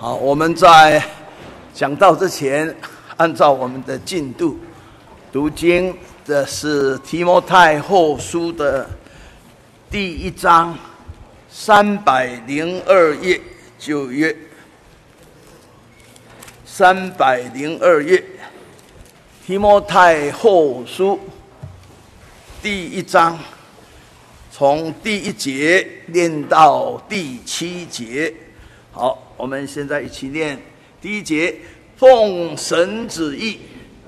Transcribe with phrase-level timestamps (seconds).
[0.00, 1.02] 好，我们在
[1.74, 2.72] 讲道之前，
[3.16, 4.56] 按照我们的进度
[5.32, 5.92] 读经，
[6.24, 8.88] 这是提摩太后书的
[9.90, 10.78] 第一章，
[11.50, 13.40] 三百零二页，
[13.76, 14.36] 九月，
[16.64, 18.22] 三百零二页，
[19.44, 21.18] 提摩太后书
[22.62, 23.36] 第一章，
[24.52, 28.32] 从第一节念到第七节，
[28.92, 29.24] 好。
[29.38, 30.58] 我们现在一起念
[31.00, 31.54] 第一节：
[31.96, 33.56] 奉神旨意，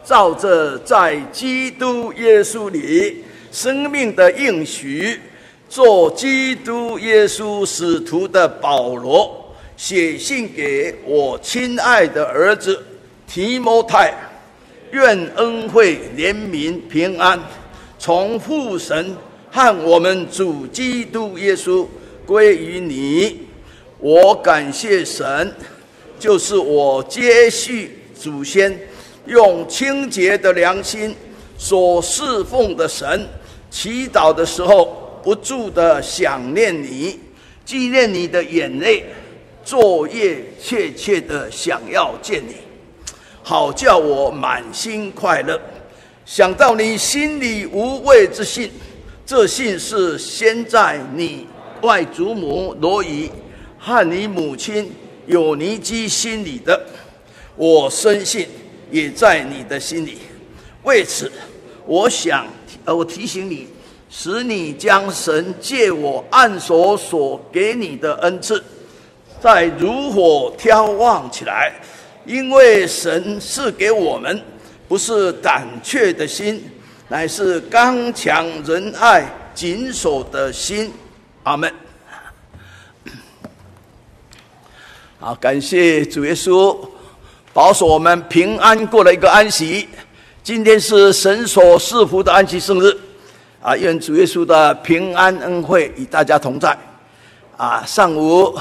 [0.05, 5.21] 照着在基督耶稣里生命的应许，
[5.69, 12.85] 做基督耶稣使徒的保罗，写信给我亲爱的儿子
[13.29, 14.13] 提摩太，
[14.91, 17.39] 愿恩惠、怜悯、平安，
[18.01, 19.17] 从父神
[19.49, 21.87] 和我们主基督耶稣
[22.27, 23.47] 归于你。
[24.03, 25.55] 我感谢神，
[26.19, 28.75] 就是我接续祖先
[29.27, 31.15] 用清洁的良心
[31.59, 33.29] 所侍奉的神。
[33.71, 37.21] 祈祷的时候不住的想念你，
[37.63, 39.05] 纪念你的眼泪，
[39.67, 42.55] 昼夜切切的想要见你，
[43.43, 45.61] 好叫我满心快乐。
[46.25, 48.71] 想到你心里无畏之信，
[49.27, 51.47] 这信是先在你
[51.83, 53.31] 外祖母罗以。
[53.83, 54.93] 和你母亲
[55.27, 56.79] 有尼基心里的，
[57.57, 58.47] 我深信
[58.91, 60.19] 也在你的心里。
[60.83, 61.33] 为此，
[61.87, 62.47] 我想，
[62.85, 63.67] 呃，我提醒你，
[64.11, 68.63] 使你将神借我按所所给你的恩赐，
[69.41, 71.73] 再如火眺望起来。
[72.27, 74.43] 因为神赐给我们
[74.87, 76.63] 不是胆怯的心，
[77.09, 80.93] 乃是刚强仁爱、谨守的心。
[81.45, 81.73] 阿门。
[85.23, 86.75] 好，感谢主耶稣
[87.53, 89.87] 保守我们平安过了一个安息。
[90.43, 92.91] 今天是神所赐福的安息生日，
[93.61, 96.75] 啊，愿主耶稣的平安恩惠与大家同在。
[97.59, 98.59] 啊，上午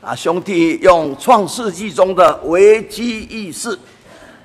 [0.00, 3.76] 啊，兄弟用创世纪中的危机意识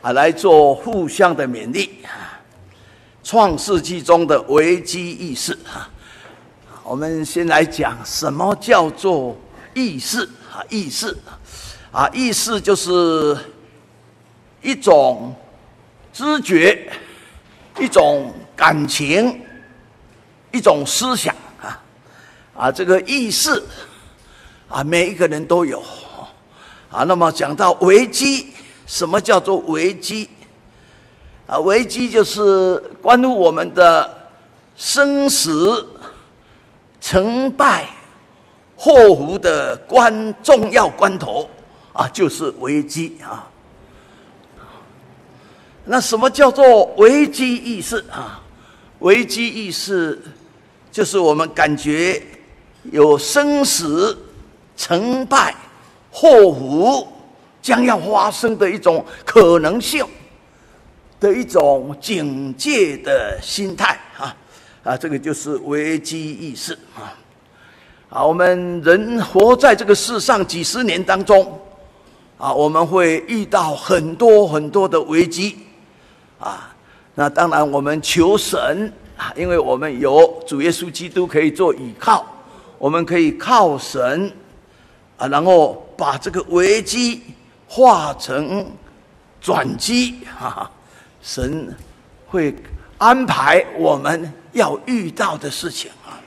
[0.02, 1.92] 啊来做互相的勉励。
[3.24, 5.88] 创世纪中的危机意识啊，
[6.84, 9.38] 我们先来讲什么叫做
[9.76, 11.10] 意识啊，意识。
[11.24, 11.38] 啊，
[11.92, 13.38] 啊意识就是
[14.62, 15.36] 一种
[16.14, 16.90] 知觉，
[17.80, 19.42] 一种感情，
[20.52, 21.84] 一种思想啊
[22.56, 23.62] 啊，这个意识
[24.70, 25.84] 啊，每一个人都有
[26.90, 27.04] 啊。
[27.04, 28.54] 那么讲到危机，
[28.86, 30.30] 什么叫做危机？
[31.48, 34.30] 啊，危机就是关乎我们的
[34.78, 35.86] 生死、
[37.02, 37.90] 成败、
[38.78, 41.50] 祸福的关重要关头。
[41.94, 43.48] 啊，就是危机啊！
[45.84, 48.42] 那什么叫做危机意识啊？
[49.00, 50.18] 危机意识
[50.92, 52.22] 就是我们感觉
[52.92, 54.18] 有生死、
[54.78, 55.54] 成败、
[56.12, 57.08] 祸福
[57.62, 60.06] 将要发生的一种可能性
[61.20, 64.38] 的一种警戒的心态啊！
[64.84, 67.18] 啊，这个就是危机意识啊！
[68.10, 71.60] 啊，我们人活在这个世上几十年当中。
[72.42, 75.60] 啊，我们会遇到很多很多的危机，
[76.40, 76.74] 啊，
[77.14, 82.26] 那当然我们求神啊，因为我们有主耶稣基督可以做依靠，
[82.80, 84.34] 我们可以靠神
[85.18, 87.22] 啊，然后把这个危机
[87.68, 88.66] 化成
[89.40, 90.68] 转机啊，
[91.22, 91.72] 神
[92.26, 92.56] 会
[92.98, 96.18] 安排我们要遇到的事情啊。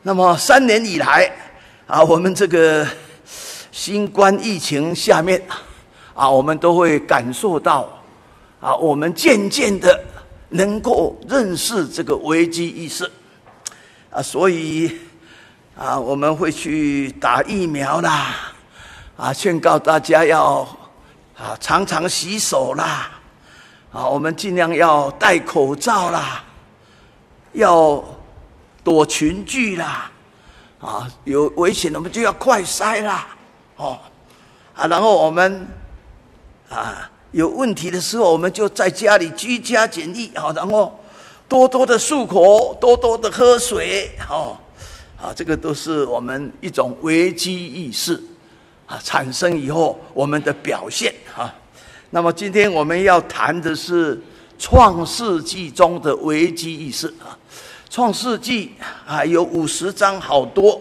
[0.00, 1.30] 那么三年以来
[1.86, 2.86] 啊，我们这个。
[3.72, 5.40] 新冠疫情下面，
[6.14, 7.88] 啊，我们都会感受到，
[8.60, 9.98] 啊，我们渐渐的
[10.48, 13.10] 能够认识这个危机意识，
[14.10, 14.90] 啊，所以，
[15.76, 18.34] 啊，我们会去打疫苗啦，
[19.16, 20.66] 啊，劝告大家要，
[21.38, 23.08] 啊，常常洗手啦，
[23.92, 26.42] 啊，我们尽量要戴口罩啦，
[27.52, 28.02] 要
[28.82, 30.10] 躲群聚啦，
[30.80, 33.28] 啊，有危险我们就要快筛啦。
[33.80, 33.98] 哦，
[34.74, 35.66] 啊，然后我们
[36.68, 41.00] 啊有问题的时候，我们就在家里居家检疫啊，然后
[41.48, 44.54] 多多的漱口，多多的喝水，哦，
[45.18, 48.22] 啊，这个都是我们一种危机意识
[48.84, 51.54] 啊产生以后我们的表现啊。
[52.10, 54.20] 那么今天我们要谈的是
[54.58, 57.32] 创世纪中的危机意识啊，
[57.88, 58.74] 创世纪
[59.06, 60.78] 啊有五十章，好多。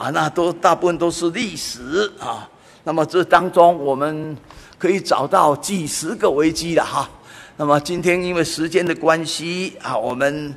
[0.00, 2.48] 啊，那都大部分都是历史啊，
[2.84, 4.34] 那么这当中我们
[4.78, 7.06] 可以找到几十个危机了哈。
[7.58, 10.54] 那么今天因为时间的关系啊，我们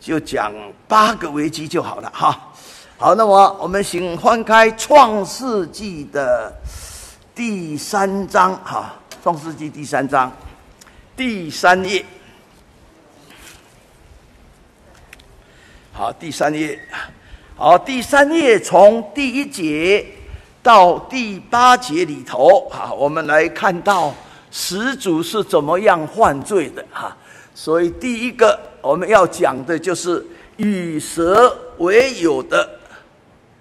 [0.00, 0.52] 就讲
[0.88, 2.48] 八个危机就好了哈。
[2.98, 6.52] 好，那么我们请翻开《创世纪》的
[7.32, 8.92] 第三章哈，
[9.22, 10.32] 《创世纪》第三章
[11.16, 12.04] 第三页。
[15.92, 16.76] 好，第三页。
[17.62, 20.02] 好，第三页从第一节
[20.62, 24.14] 到第八节里头哈，我们来看到
[24.50, 27.14] 始祖是怎么样犯罪的哈。
[27.54, 30.26] 所以第一个我们要讲的就是
[30.56, 32.66] 与蛇为友的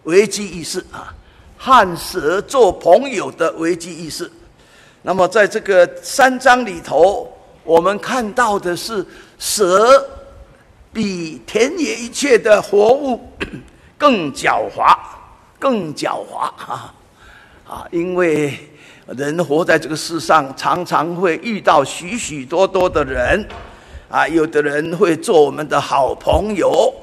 [0.04, 1.14] 危机意识啊，
[1.58, 4.32] 和蛇做朋友的危机意识。
[5.02, 7.30] 那么在这个三章里头，
[7.66, 9.06] 我们看到的是
[9.38, 10.10] 蛇
[10.94, 13.20] 比田野一切的活物。
[14.00, 14.98] 更狡猾，
[15.60, 16.94] 更狡猾啊！
[17.68, 18.58] 啊，因为
[19.06, 23.46] 人活在这个世上，常常会遇到许许多多的人，
[24.10, 26.94] 啊，有的人会做我们的好朋友，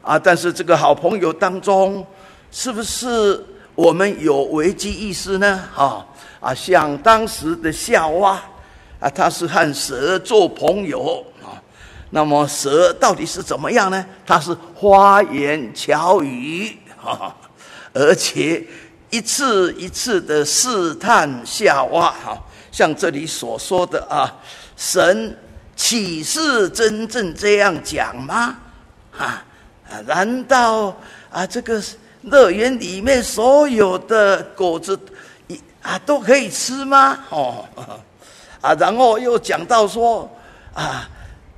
[0.00, 2.04] 啊，但是这个好朋友当中，
[2.50, 3.44] 是不是
[3.74, 5.62] 我们有危机意识呢？
[5.76, 6.04] 啊
[6.40, 8.40] 啊，像当时的夏娃，
[8.98, 11.22] 啊，他是和蛇做朋友。
[12.10, 14.04] 那么蛇到底是怎么样呢？
[14.26, 17.36] 它是花言巧语，哈，
[17.92, 18.64] 而且
[19.10, 24.34] 一次一次的试探夏娃，哈，像这里所说的啊，
[24.74, 25.36] 神
[25.76, 28.56] 岂是真正这样讲吗？
[29.16, 29.44] 啊，
[30.06, 30.96] 难道
[31.30, 31.82] 啊这个
[32.22, 34.98] 乐园里面所有的果子
[35.46, 37.18] 一啊都可以吃吗？
[37.28, 37.64] 哦，
[38.62, 40.26] 啊，然后又讲到说
[40.72, 41.06] 啊。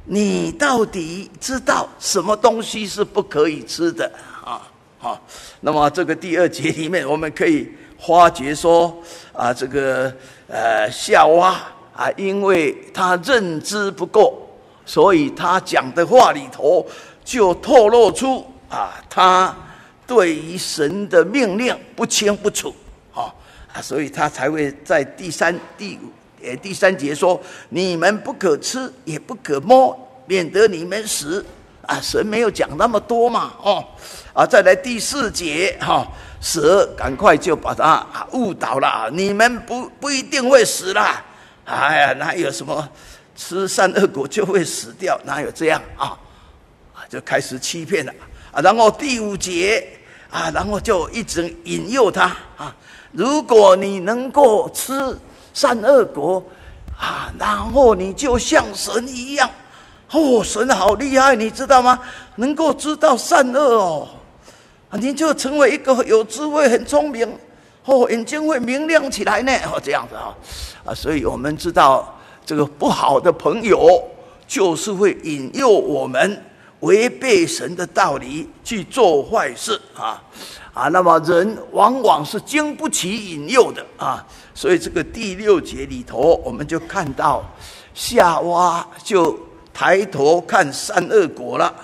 [0.04, 4.10] 你到底知道什么东西是不可以吃的
[4.44, 4.62] 啊？
[4.98, 5.20] 好，
[5.60, 8.96] 那么这个第二节里面，我们可以发觉说
[9.32, 10.12] 啊，这个
[10.48, 11.56] 呃夏娃
[11.94, 14.46] 啊，因为他认知不够，
[14.84, 16.84] 所以他讲的话里头
[17.24, 19.54] 就透露出啊，他
[20.06, 22.74] 对于神的命令不清不楚
[23.14, 23.32] 啊，
[23.80, 26.10] 所以他才会在第三、第五。
[26.42, 27.40] 诶，第三节说
[27.70, 29.96] ：“你们不可吃，也不可摸，
[30.26, 31.44] 免得你们死。”
[31.86, 33.84] 啊，神没有讲那么多嘛，哦，
[34.32, 36.06] 啊，再来第四节哈、
[36.40, 41.24] 蛇赶快就把他误导了，你们不不一定会死啦。
[41.64, 42.88] 哎呀，哪有什么
[43.34, 45.18] 吃善恶果就会死掉？
[45.24, 46.16] 哪有这样啊？
[46.94, 48.12] 啊，就开始欺骗了
[48.52, 48.60] 啊。
[48.60, 49.84] 然后第五节
[50.30, 52.76] 啊，然后就一直引诱他啊，
[53.10, 54.94] 如果你能够吃。
[55.60, 56.42] 善恶果
[56.98, 59.50] 啊，然后你就像神一样，
[60.10, 61.98] 哦，神好厉害，你知道吗？
[62.36, 64.08] 能够知道善恶哦，
[64.92, 67.30] 你就成为一个有智慧、很聪明，
[67.84, 70.34] 哦，眼睛会明亮起来呢，哦，这样子啊，
[70.86, 74.02] 啊，所以我们知道这个不好的朋友，
[74.48, 76.42] 就是会引诱我们
[76.80, 80.22] 违背神的道理去做坏事啊。
[80.72, 84.24] 啊，那么人往往是经不起引诱的啊，
[84.54, 87.44] 所以这个第六节里头，我们就看到
[87.94, 89.38] 夏娃就
[89.72, 91.74] 抬头看善恶果了，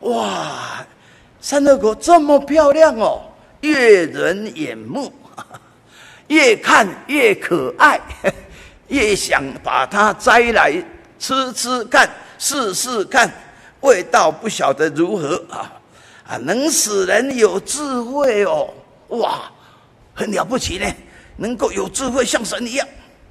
[0.00, 0.86] 哇，
[1.40, 3.22] 善恶果这么漂亮哦，
[3.60, 5.12] 悦人眼目，
[6.28, 8.00] 越看越可爱，
[8.88, 10.72] 越想把它摘来
[11.18, 12.08] 吃吃看，
[12.38, 13.30] 试试看，
[13.80, 15.72] 味道不晓得如何啊。
[16.28, 18.68] 啊，能使人有智慧哦，
[19.10, 19.42] 哇，
[20.12, 20.84] 很了不起呢！
[21.36, 22.86] 能够有智慧，像神一样，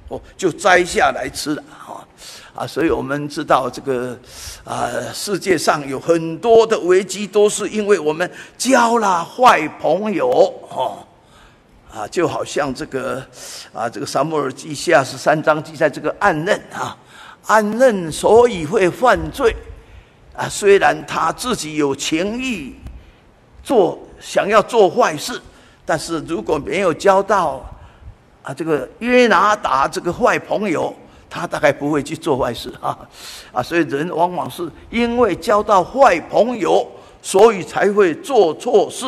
[0.08, 2.06] 哦，就摘下来吃了哈。
[2.54, 4.18] 啊，所以我们知道这个
[4.64, 10.30] 啊，世界上有很多的危机，都是因为我们交了坏朋友
[10.70, 11.06] 哦。
[11.92, 13.22] 啊，就好像这个
[13.72, 16.96] 啊，这个撒母耳记下十三章记载这个暗嫩啊，
[17.46, 19.54] 暗嫩所以会犯罪
[20.34, 22.74] 啊，虽然他自己有情欲。
[23.62, 25.42] 做想要做坏事，
[25.84, 27.68] 但是如果没有交到
[28.46, 30.94] 啊这个约拿达这个坏朋友，
[31.28, 32.96] 他大概不会去做坏事啊
[33.50, 33.60] 啊！
[33.60, 36.86] 所以人往往是因为交到坏朋友，
[37.20, 39.04] 所以才会做错事，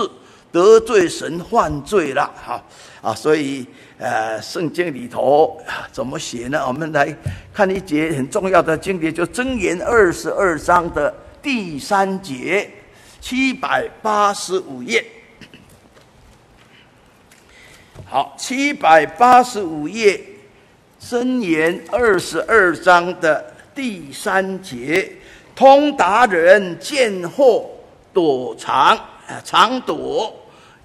[0.51, 2.61] 得罪神，犯罪了哈
[3.01, 3.15] 啊！
[3.15, 3.65] 所以
[3.97, 5.57] 呃，圣经里头
[5.93, 6.65] 怎么写呢？
[6.67, 7.17] 我们来
[7.55, 12.69] 看一节很重要的经节，就箴言二十二章的第三节。
[13.21, 15.05] 七百八十五页，
[18.11, 20.19] 好，七百八十五页，
[20.99, 25.13] 箴言二十二章的第三节，
[25.55, 27.67] 通达人见祸
[28.15, 30.33] 躲藏啊，藏躲；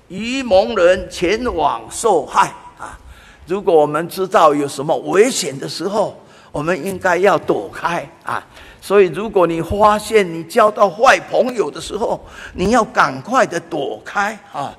[0.09, 2.99] 愚蒙人前往受害啊。
[3.47, 8.45] 如果我们知道有什么危险的时候，我们应该要躲开啊。
[8.81, 12.19] 所以，如果你发现你交到坏朋友的时候，
[12.53, 14.77] 你要赶快的躲开啊！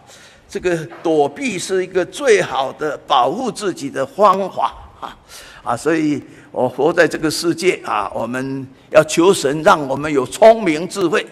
[0.54, 5.18] 这个躲避是一个最好的保护自己的方法啊！
[5.64, 11.26] 啊，所以我活在这个世界啊，我们要求神让我们有聪明智慧，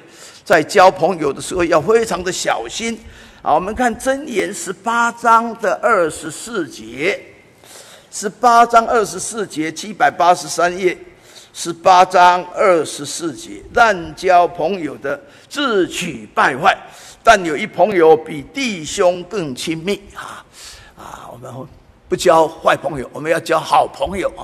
[0.44, 2.98] 在交朋友的时候要非常的小心
[3.42, 3.54] 啊！
[3.54, 7.16] 我们看箴言十八章的二十四节，
[8.10, 10.98] 十八章二十四节，七百八十三页。
[11.54, 16.74] 十八章二十四节，滥交朋友的自取败坏，
[17.22, 20.44] 但有一朋友比弟兄更亲密啊！
[20.96, 21.52] 啊，我们
[22.08, 24.42] 不交坏朋友，我们要交好朋友啊！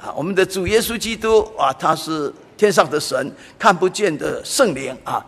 [0.00, 5.24] 啊，我们的主耶稣基督啊，他是天上的神，看不见的圣灵啊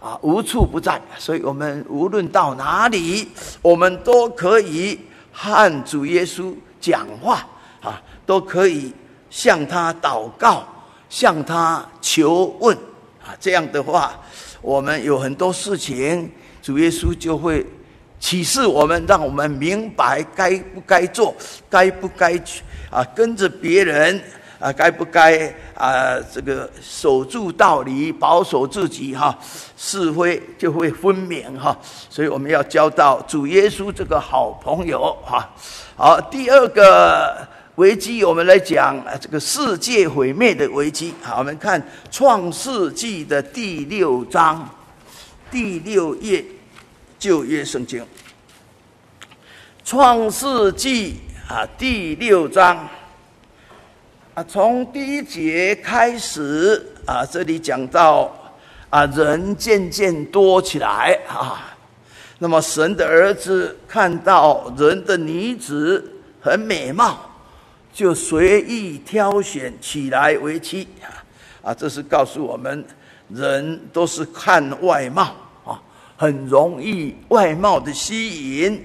[0.00, 3.28] 啊，无处不在，所以我们无论到哪里，
[3.60, 4.98] 我们都可以
[5.32, 7.46] 和主耶稣讲话
[7.80, 8.92] 啊，都可以。
[9.32, 10.62] 向他祷告，
[11.08, 12.76] 向他求问
[13.24, 14.12] 啊，这样的话，
[14.62, 16.30] 我们有很多事情，
[16.62, 17.66] 主耶稣就会
[18.20, 21.34] 启示我们，让我们明白该不该做，
[21.68, 24.22] 该不该去啊，跟着别人
[24.60, 29.36] 啊，该不该啊，这个守住道理，保守自己哈，
[29.76, 31.76] 是非就会分明哈。
[32.08, 35.50] 所以我们要交到主耶稣这个好朋友哈。
[35.96, 37.48] 好，第二个。
[37.76, 41.14] 危机，我们来讲啊，这个世界毁灭的危机。
[41.22, 44.68] 好，我们看《创世纪》的第六章，
[45.50, 46.44] 第六页，
[47.18, 48.02] 旧约圣经，
[49.82, 51.14] 《创世纪》
[51.50, 52.86] 啊，第六章
[54.34, 58.30] 啊，从第一节开始啊，这里讲到
[58.90, 61.74] 啊，人渐渐多起来啊，
[62.38, 67.30] 那么神的儿子看到人的女子很美貌。
[67.92, 71.20] 就随意挑选起来为妻啊！
[71.62, 72.82] 啊，这是告诉我们，
[73.28, 75.78] 人都是看外貌啊，
[76.16, 78.82] 很容易外貌的吸引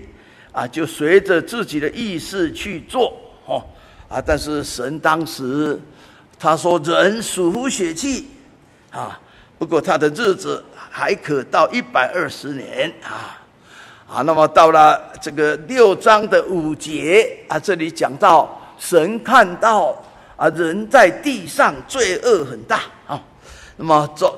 [0.52, 3.64] 啊，就随着自己的意识去做哦
[4.10, 4.22] 啊！
[4.22, 5.80] 但是神当时
[6.38, 8.28] 他说，人属乎血气
[8.92, 9.18] 啊，
[9.58, 13.40] 不过他的日子还可到一百二十年啊
[14.10, 14.22] 啊！
[14.24, 18.62] 那么到了这个六章的五节啊，这里讲到。
[18.78, 19.96] 神看到
[20.36, 22.82] 啊，人在地上罪恶很大。
[23.08, 23.20] 啊，
[23.76, 24.32] 那么这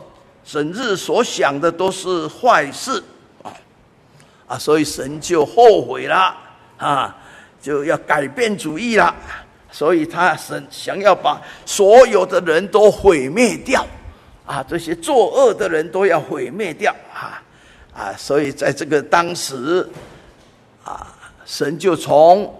[0.46, 3.03] 整日所想的都是坏事。
[3.43, 3.51] 啊
[4.48, 6.36] 啊，所以神就后悔了。
[6.77, 7.15] 啊，
[7.62, 9.13] 就要改变主意了，
[9.69, 13.86] 所以他神想要把所有的人都毁灭掉。
[14.46, 16.96] 啊，这些作恶的人都要毁灭掉。
[17.13, 17.43] 啊
[17.93, 19.86] 啊，所以在这个当时
[20.86, 21.13] 啊，
[21.46, 22.55] 神就从。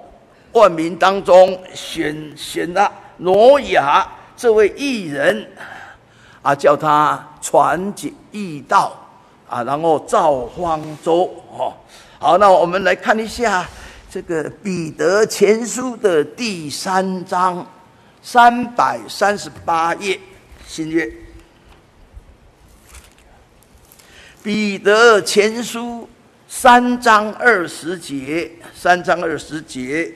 [0.52, 5.48] 万民当中选选了挪亚这位艺人，
[6.42, 8.98] 啊，叫他传解义道，
[9.48, 11.74] 啊，然后造方舟，哦，
[12.18, 13.68] 好，那我们来看一下
[14.10, 17.66] 这个彼得前书的第三章
[18.22, 20.20] 三百三十八页，
[20.66, 21.08] 新约，
[24.42, 26.10] 彼得前书
[26.48, 30.12] 三章二十节，三章二十节。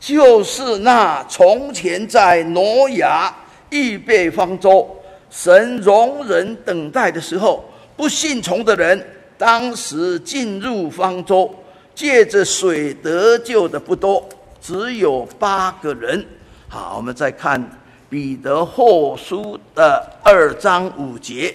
[0.00, 3.32] 就是那从前在挪亚
[3.68, 4.88] 预备方舟，
[5.30, 7.62] 神容忍等待的时候，
[7.98, 11.54] 不信从的人，当时进入方舟，
[11.94, 14.26] 借着水得救的不多，
[14.58, 16.26] 只有八个人。
[16.66, 17.62] 好，我们再看
[18.08, 21.54] 彼得后书的二章五节，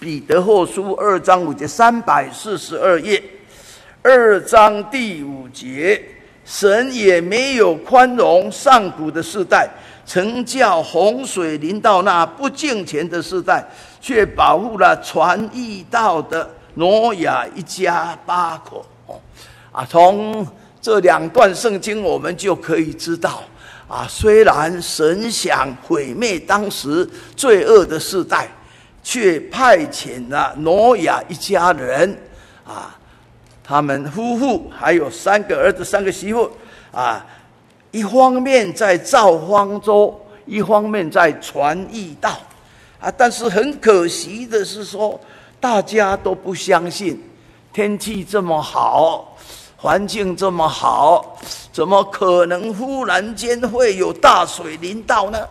[0.00, 3.22] 彼得后书二章五节，三百四十二页，
[4.02, 6.02] 二章第五节。
[6.46, 9.68] 神也没有宽容上古的世代，
[10.06, 13.66] 曾叫洪水临到那不敬虔的世代，
[14.00, 18.86] 却保护了传义道的挪亚一家八口。
[19.72, 20.46] 啊，从
[20.80, 23.42] 这两段圣经，我们就可以知道，
[23.88, 28.48] 啊，虽然神想毁灭当时罪恶的世代，
[29.02, 32.16] 却派遣了挪亚一家人，
[32.64, 32.96] 啊。
[33.68, 36.48] 他们夫妇还有三个儿子、三个媳妇，
[36.92, 37.26] 啊，
[37.90, 42.38] 一方面在造方舟，一方面在传义道，
[43.00, 45.18] 啊，但是很可惜的是说，
[45.58, 47.20] 大家都不相信，
[47.72, 49.36] 天气这么好，
[49.76, 51.36] 环境这么好，
[51.72, 55.44] 怎么可能忽然间会有大水临到呢？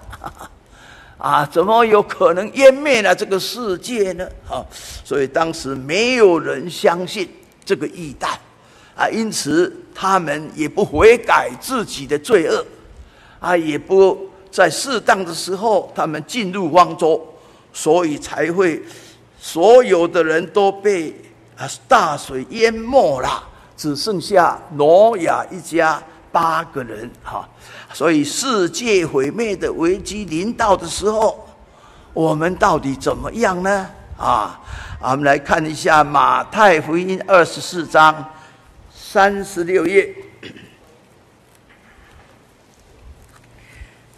[1.20, 4.26] 啊，怎么有可能湮灭了这个世界呢？
[4.50, 4.64] 啊，
[5.04, 7.30] 所以当时没有人相信。
[7.66, 8.30] 这个义道，
[8.96, 12.64] 啊，因此他们也不悔改自己的罪恶，
[13.40, 17.22] 啊，也不在适当的时候他们进入方舟，
[17.74, 18.82] 所以才会
[19.40, 21.14] 所有的人都被
[21.58, 23.44] 啊大水淹没了，
[23.76, 27.50] 只剩下挪亚一家八个人哈。
[27.94, 31.48] 所以世界毁灭的危机临到的时候，
[32.14, 33.90] 我们到底怎么样呢？
[34.18, 34.60] 啊，
[35.08, 38.28] 我们来看一下马太福音二十四章。
[38.92, 40.12] 三十六页，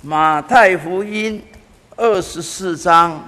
[0.02, 1.44] 马太福音
[1.98, 3.22] 二十四章，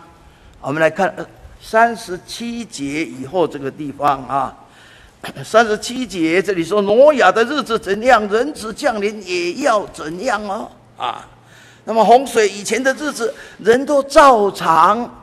[0.61, 1.13] 我们来看
[1.61, 4.55] 三十七节以后这个地方啊。
[5.43, 11.27] 三十七节这里说，挪亚的日子怎样，人子降临也要怎样哦啊。
[11.83, 15.18] 那么洪水以前的日子，人都照常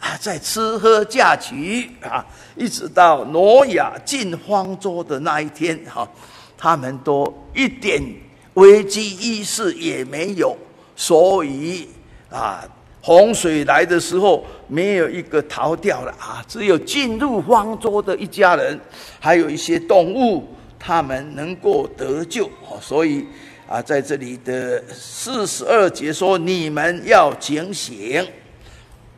[0.00, 2.24] 啊，在吃喝嫁娶啊。
[2.56, 6.06] 一直到挪亚进方舟的那一天，哈，
[6.58, 8.02] 他们都一点
[8.54, 10.56] 危机意识也没有，
[10.96, 11.88] 所以
[12.28, 12.62] 啊，
[13.00, 18.78] 洪水来的时候，没有一个逃掉了啊，只有进入方舟的一家人，
[19.18, 20.46] 还有一些动物，
[20.78, 22.50] 他们能够得救。
[22.80, 23.24] 所以
[23.66, 28.26] 啊，在这里的四十二节说：“你们要警醒。”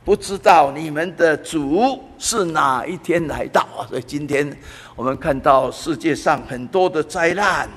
[0.04, 3.86] 不知道你们的主是哪一天来到啊？
[3.88, 4.56] 所以今天
[4.96, 7.68] 我们看到世界上很多的灾难，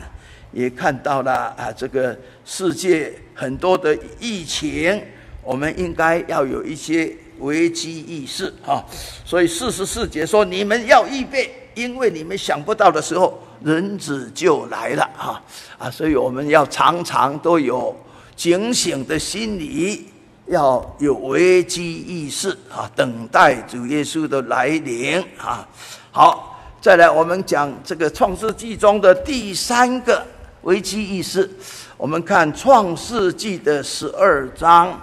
[0.51, 5.00] 也看到了啊，这个世界很多的疫情，
[5.44, 8.84] 我们应该要有一些危机意识啊。
[9.24, 15.44] 所以四十四节说：“你们要预备，因为你们想不到的时候，人子就来了。”哈
[15.77, 17.96] 啊，所以我们要常常都有
[18.36, 20.08] 警醒的心理。
[20.48, 25.68] 要有危机意识啊，等待主耶稣的来临啊！
[26.12, 30.24] 好，再来我们讲这个创世纪中的第三个
[30.62, 31.50] 危机意识。
[31.98, 35.01] 我们看创世纪的十二章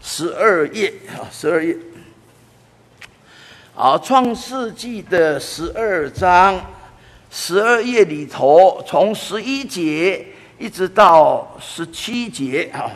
[0.00, 1.76] 十二页啊，十二页。
[3.74, 6.60] 好，创世纪的十二章
[7.30, 10.24] 十二页里头，从十一节
[10.56, 12.88] 一直到十七节啊。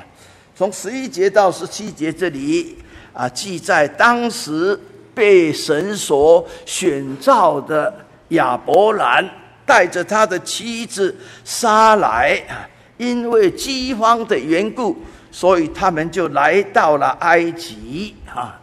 [0.55, 2.77] 从十一节到十七节这里
[3.13, 4.79] 啊，记载当时
[5.15, 7.93] 被神所选召的
[8.29, 9.29] 亚伯兰
[9.65, 14.97] 带着他的妻子莎莱啊，因为饥荒的缘故，
[15.31, 18.61] 所以他们就来到了埃及啊。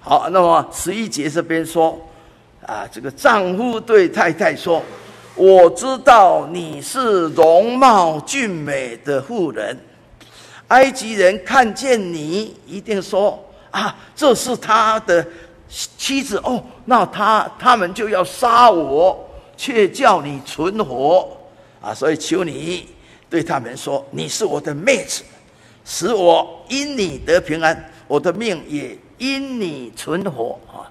[0.00, 1.98] 好，那么十一节这边说
[2.64, 4.82] 啊，这个丈夫对太太说
[5.36, 9.78] ：“我知道你是容貌俊美的妇人。”
[10.68, 13.38] 埃及人看见你，一定说
[13.70, 15.24] ：“啊，这是他的
[15.68, 21.36] 妻子哦。”那他他们就要杀我，却叫你存活
[21.80, 21.94] 啊！
[21.94, 22.88] 所以求你
[23.30, 25.22] 对他们说：“你是我的妹子，
[25.84, 30.90] 使我因你得平安，我的命也因你存活啊！”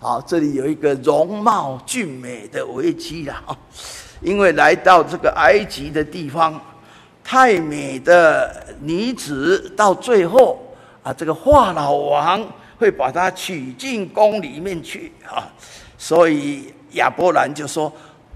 [0.00, 3.56] 好，这里有一个容貌俊美的危机了啊，
[4.20, 6.60] 因为来到这个埃及的地方。
[7.24, 10.60] 太美的女子，到最后
[11.02, 12.44] 啊，这个华老王
[12.78, 15.50] 会把她娶进宫里面去啊。
[15.96, 17.90] 所以亚伯兰就说：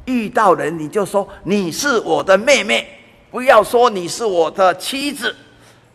[0.05, 2.87] 遇到人你就说你是我的妹妹，
[3.31, 5.35] 不要说你是我的妻子。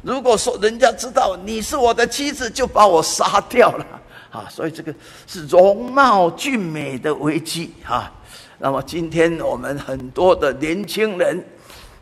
[0.01, 3.85] 如果说人家知道你是我的妻子，就把我杀掉了
[4.29, 4.45] 啊。
[4.49, 4.93] 所以这个
[5.25, 8.11] 是容貌俊美的危机啊。
[8.59, 11.41] 那么今天我们很多的年轻人。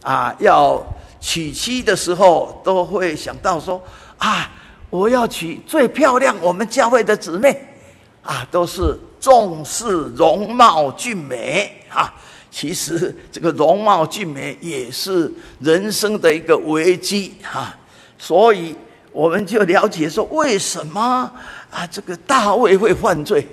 [0.01, 0.81] 啊，要
[1.19, 3.81] 娶妻的时候，都会想到说：
[4.17, 4.49] 啊，
[4.89, 7.67] 我要娶最漂亮我们教会的姊妹，
[8.23, 12.13] 啊，都是重视容貌俊美啊。
[12.51, 17.77] 其实这个容貌俊美也是人生的一个危机啊。
[18.17, 18.75] 所以
[19.11, 21.31] 我们就了解说，为什么
[21.69, 23.47] 啊这个大卫会犯罪？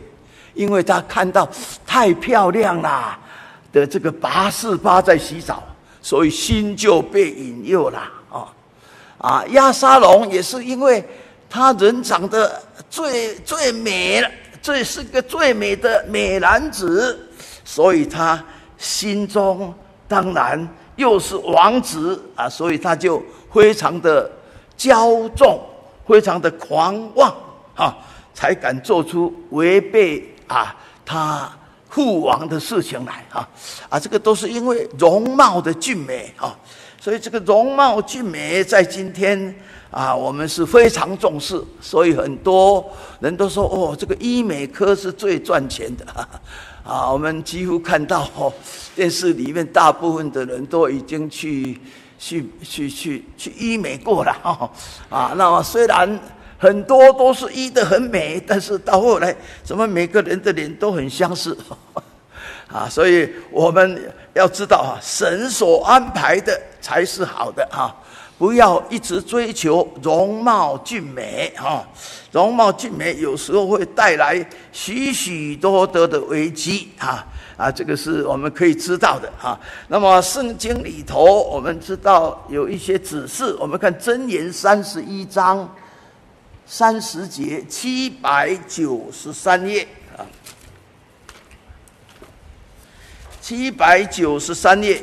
[0.54, 1.46] 因为他看到
[1.86, 3.18] 太漂亮了
[3.72, 5.62] 的这个拔士巴在洗澡。
[6.06, 7.98] 所以心就被引诱了
[8.30, 8.46] 啊！
[9.18, 11.04] 啊，亚沙龙也是因为
[11.50, 14.30] 他人长得最最美了，
[14.62, 17.28] 最是个最美的美男子，
[17.64, 18.40] 所以他
[18.78, 19.74] 心中
[20.06, 23.20] 当然又是王子啊，所以他就
[23.52, 24.30] 非常的
[24.78, 25.60] 骄纵，
[26.06, 27.34] 非常的狂妄
[27.74, 27.98] 啊，
[28.32, 30.72] 才敢做出违背啊
[31.04, 31.50] 他。
[31.88, 33.48] 父王的事情来哈
[33.88, 36.54] 啊，这个都是因为容貌的俊美啊，
[37.00, 39.54] 所以这个容貌俊美在今天
[39.90, 41.62] 啊，我们是非常重视。
[41.80, 42.84] 所以很多
[43.20, 46.04] 人都说哦，这个医美科是最赚钱的
[46.84, 48.52] 啊，我们几乎看到哦，
[48.94, 51.80] 电视里面大部分的人都已经去
[52.18, 54.70] 去去去去医美过了哈
[55.08, 55.32] 啊。
[55.36, 56.20] 那么虽然
[56.58, 61.56] 很多都是医得很美，但是到后来怎么每个人的脸都很相似
[62.72, 62.88] 啊？
[62.88, 67.94] 所以我们要知道啊，神所安排的才是好的哈。
[68.38, 71.82] 不要一直追求容貌俊美哈，
[72.30, 79.58] 容貌俊美有时候会带来许许多多的危机啊啊，这个是我们可以知道的哈。
[79.88, 85.66] 那么圣经里头，我们知道有一些指示，我们看箴言三十一章
[86.66, 90.26] 三十节七百九十三页啊，
[93.40, 95.00] 七百九十三页。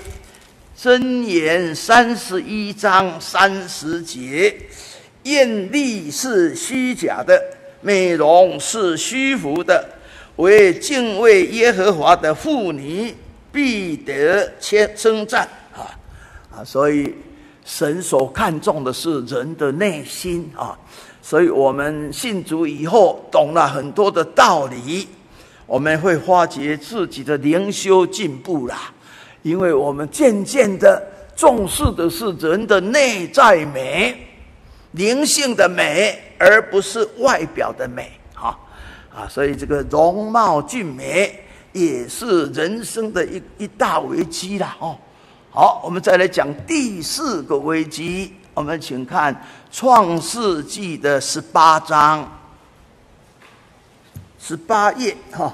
[0.76, 4.54] 箴言三十一章三十节：
[5.21, 7.41] 艳丽是虚假的，
[7.80, 9.88] 美容是虚浮的，
[10.36, 13.15] 为敬畏耶和华的妇女
[13.49, 14.52] 必得
[14.95, 15.88] 称赞啊
[16.52, 16.63] 啊！
[16.65, 17.15] 所以
[17.63, 20.78] 神所看重的是人的内心啊，
[21.25, 25.07] 所以我们信主以后，懂了很多的道理，
[25.65, 28.75] 我们会发觉自己的灵修进步了。
[29.41, 31.01] 因为我们渐渐的
[31.33, 34.17] 重视的是人的内在美、
[34.91, 38.59] 灵性的美，而不是外表的美，哈
[39.15, 41.39] 啊，所以这个容貌俊美
[41.71, 44.97] 也是人生的一一大危机了，哦。
[45.51, 49.34] 好，我们再来讲第四个危机，我们请看
[49.72, 52.39] 《创世纪》的十八章
[54.39, 55.52] 十八页，哈。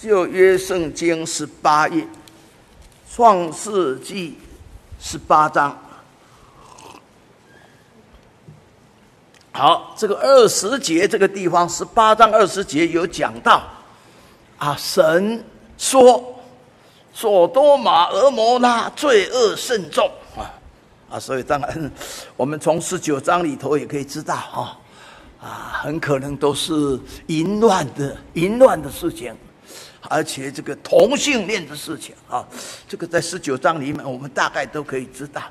[0.00, 2.06] 旧约圣经十八页，
[3.12, 4.38] 创世纪
[5.00, 5.76] 十八章。
[9.50, 13.60] 好，这个二十节这个地方，十八章二十节有讲到，
[14.56, 15.44] 啊，神
[15.76, 16.40] 说，
[17.12, 20.08] 所多玛、俄摩拉罪恶甚重
[21.10, 21.92] 啊，所以当然，
[22.36, 24.78] 我们从十九章里头也可以知道，哈，
[25.40, 29.34] 啊，很可能都是淫乱的淫乱的事情。
[30.10, 32.46] 而且这个同性恋的事情啊，
[32.88, 35.42] 这个在十九章里面我们大概都可以知道。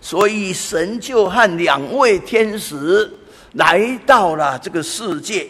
[0.00, 3.10] 所以神就和两位天使
[3.54, 5.48] 来到了这个世界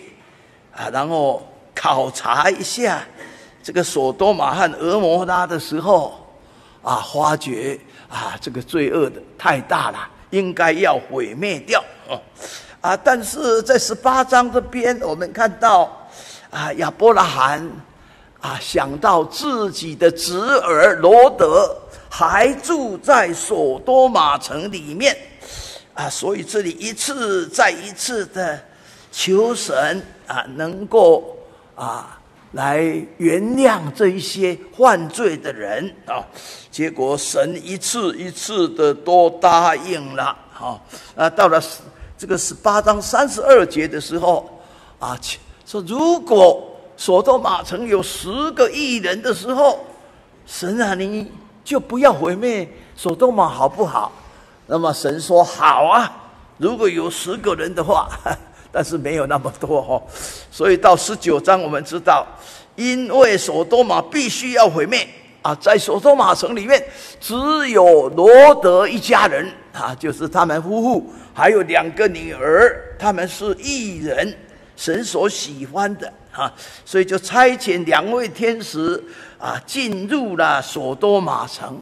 [0.72, 3.04] 啊，然后考察一下
[3.62, 6.14] 这个所多玛和俄摩拉的时候
[6.82, 7.78] 啊，发觉
[8.16, 12.16] 啊这个罪恶的太大了，应该要毁灭掉啊
[12.80, 12.96] 啊！
[12.96, 16.08] 但是在十八章这边，我们看到
[16.50, 17.70] 啊亚伯拉罕。
[18.38, 21.74] 啊，想到自己的侄儿罗德
[22.08, 25.16] 还住在索多玛城里面，
[25.94, 28.60] 啊，所以这里一次再一次的
[29.10, 31.36] 求神啊，能够
[31.74, 32.15] 啊
[32.52, 32.78] 来
[33.16, 36.24] 原谅这一些犯罪的人啊。
[36.70, 40.84] 结果神一次一次的都答应了，好
[41.16, 41.80] 啊，到了十
[42.16, 44.48] 这个十八章三十二节的时候
[44.98, 45.18] 啊，
[45.64, 46.72] 说如果。
[46.98, 49.84] 所多玛城有十个义人的时候，
[50.46, 51.30] 神啊，你
[51.62, 54.10] 就不要毁灭所多玛好不好？
[54.66, 56.10] 那么神说好啊，
[56.56, 58.08] 如果有十个人的话，
[58.76, 60.02] 但是没有那么多哦。
[60.50, 62.26] 所以到十九章我们知道，
[62.74, 65.08] 因为所多玛必须要毁灭
[65.40, 66.84] 啊，在所多玛城里面
[67.18, 67.34] 只
[67.70, 74.36] 有罗德一家人啊，就是他们夫妇还有两个女儿，他们是义人，
[74.76, 76.12] 神所喜欢的。
[76.32, 76.52] 啊，
[76.84, 79.02] 所以就差遣两位天使
[79.38, 81.80] 啊，进入了所多玛城，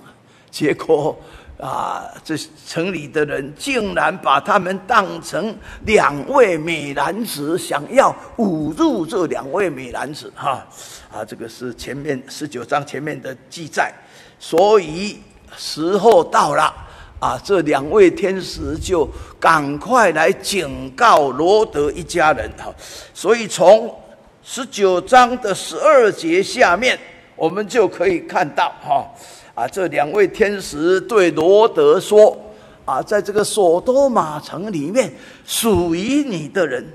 [0.49, 1.19] 结果
[1.59, 2.37] 啊，这
[2.67, 10.33] 城里的人竟然把他们当成两位美男子，想要侮辱这两位美男子。
[10.35, 10.67] 哈，
[11.13, 13.93] 啊，这个是前面十九章前面的记载，
[14.39, 15.21] 所以
[15.57, 16.75] 时候到了
[17.21, 22.51] 啊，这两位天使就赶快来警告罗德一家人。
[22.59, 22.75] 哈，
[23.15, 23.95] 所以从
[24.43, 26.99] 十九章的十二节下面，
[27.37, 29.09] 我们就可以看到哈，
[29.55, 32.37] 啊这两位天使对罗德说
[32.85, 35.13] 啊，在这个所多玛城里面，
[35.47, 36.87] 属于你的人，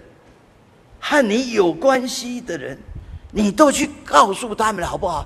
[0.99, 2.77] 和你有关系的人，
[3.31, 5.25] 你都去告诉他们好不好？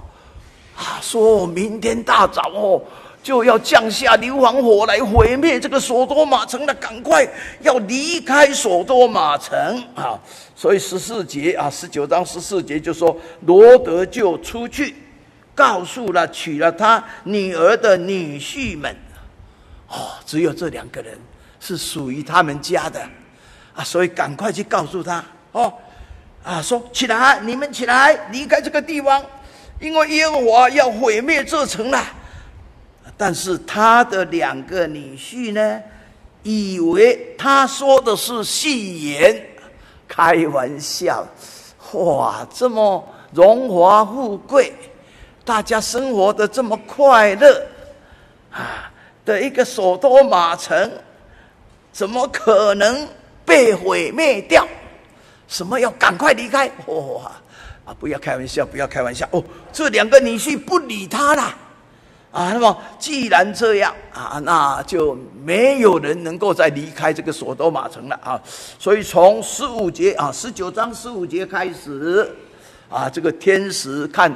[0.75, 2.81] 啊，说我明天大早哦。
[3.23, 7.25] 就要降下硫磺火来毁灭这个所多玛城的，赶快
[7.61, 10.19] 要离开所多玛城啊！
[10.53, 13.15] 所以十四节啊，十九章十四节就说
[13.45, 14.93] 罗德就出去，
[15.55, 18.95] 告诉了娶了他女儿的女婿们，
[19.87, 21.17] 哦，只有这两个人
[21.59, 23.01] 是属于他们家的。
[23.75, 25.23] 啊，所以赶快去告诉他。
[25.51, 25.73] 哦
[26.43, 29.23] 啊，说起来，你们起来，离开这个地方，
[29.79, 32.03] 因为耶和华要毁灭这城了。
[33.15, 35.81] 但是他的两个女婿呢，
[36.43, 39.43] 以为他说的是戏言，
[40.07, 41.25] 开玩笑。
[41.93, 44.73] 哇，这么荣华富贵，
[45.45, 47.65] 大家生活的这么快乐
[48.51, 48.91] 啊
[49.25, 50.91] 的一个所多玛城，
[51.91, 53.07] 怎么可能
[53.45, 54.67] 被毁灭掉？
[55.47, 56.67] 什么要赶快离开？
[56.87, 57.31] 哇
[57.85, 57.93] 啊！
[57.99, 59.43] 不要开玩笑，不要开玩笑哦！
[59.71, 61.43] 这两个女婿不理他了
[62.31, 62.51] 啊。
[62.53, 68.41] 那么既然这样啊，那就没有人能够再离开这个所多玛城了啊。
[68.79, 72.33] 所以从十五节啊，十九章十五节开始
[72.89, 74.33] 啊，这个天使看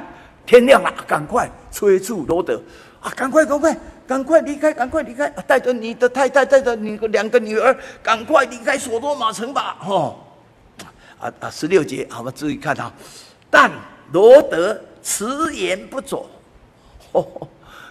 [0.48, 2.58] 天亮了，赶快催促罗德
[3.02, 9.76] 啊，赶快赶快赶快离开，赶快离开，带着你的太太，带着你的两个女儿，赶快离开所多玛城吧！
[9.86, 10.16] 哦。
[11.20, 11.50] 啊啊！
[11.50, 12.90] 十六节，好，我们注意看啊。
[13.50, 13.70] 但
[14.12, 16.30] 罗德迟延不走。
[17.12, 17.26] 哦，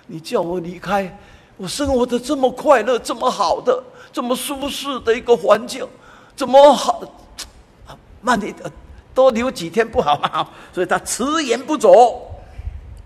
[0.07, 1.15] 你叫我离开，
[1.57, 5.87] 我生活的这么快乐，这么好的，这么舒适的一个环境，
[6.35, 7.03] 怎么好？
[8.19, 8.55] 慢点，
[9.13, 10.49] 多留几天不好吗？
[10.73, 12.33] 所以他迟延不走。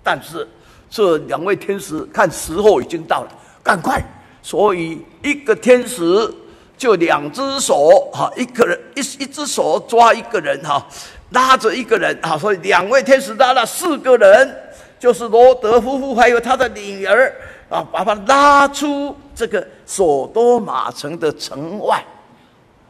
[0.04, 0.48] 但是
[0.90, 3.30] 这两位天使看时候已经到了，
[3.62, 4.04] 赶快。
[4.42, 6.34] 所以一个天使。
[6.78, 10.84] 就两只手哈，一个人一一只手抓一个人哈，
[11.30, 14.52] 拉着一个人啊，所以两位天使拉了四个人，
[15.00, 17.32] 就是罗德夫妇还有他的女儿
[17.70, 22.04] 啊，把他拉出这个所多玛城的城外。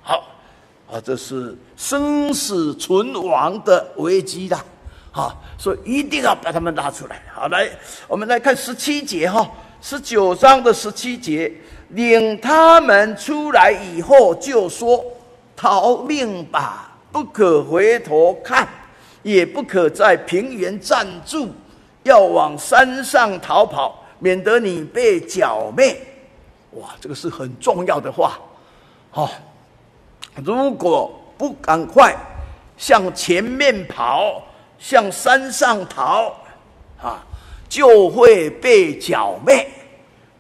[0.02, 0.24] 好，
[0.89, 4.58] 啊，这是生死存亡的危机的，
[5.12, 7.21] 啊，所以一定要把他们拉出来。
[7.34, 7.69] 好，来，
[8.08, 9.50] 我们来看十七节哈，
[9.82, 11.52] 十九章的十七节。
[11.89, 15.04] 领他们出来以后，就说
[15.58, 18.65] ：“逃命吧，不可回头看，
[19.24, 21.50] 也不可在平原暂住，
[22.04, 26.00] 要往山上逃跑，免得你被剿灭。”
[26.80, 28.39] 哇，这个是很重要的话，
[29.10, 29.30] 好，
[30.36, 32.15] 如果不赶快
[32.78, 34.41] 向前面跑，
[34.82, 36.34] 向山上逃，
[37.02, 37.24] 啊，
[37.70, 39.70] 就会被剿灭。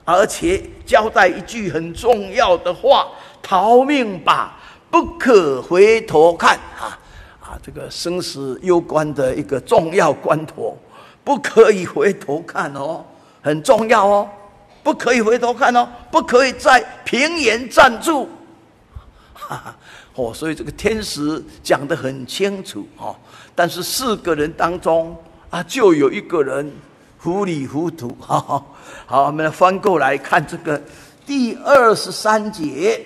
[0.03, 3.07] 而且交代一句很重要的话
[3.41, 4.57] ：“逃命吧，
[4.89, 6.97] 不可回头看。”啊
[7.39, 10.75] 啊，这个生死攸关的一个重要关头，
[11.23, 13.05] 不可以回头看哦，
[13.41, 14.29] 很重要哦，
[14.81, 18.27] 不可以回头看哦，不可以在平原站住。
[19.33, 19.75] 哈哈，
[20.15, 23.15] 哦，所以这个天使讲得很清楚哦，
[23.55, 25.15] 但是四个人当中
[25.49, 26.71] 啊，就有一个人。
[27.23, 28.73] 糊里糊涂，好，
[29.05, 30.81] 好，我们来翻过来看这个
[31.23, 33.05] 第二十三节。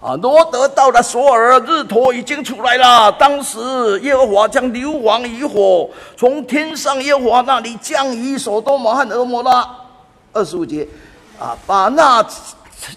[0.00, 3.10] 啊，罗得到了索尔，日头已经出来了。
[3.10, 3.58] 当时
[4.02, 9.68] 耶和华将硫磺与火从天上耶和华那里降于所多玛和蛾摩拉。
[10.32, 10.86] 二十五节，
[11.40, 12.24] 啊，把那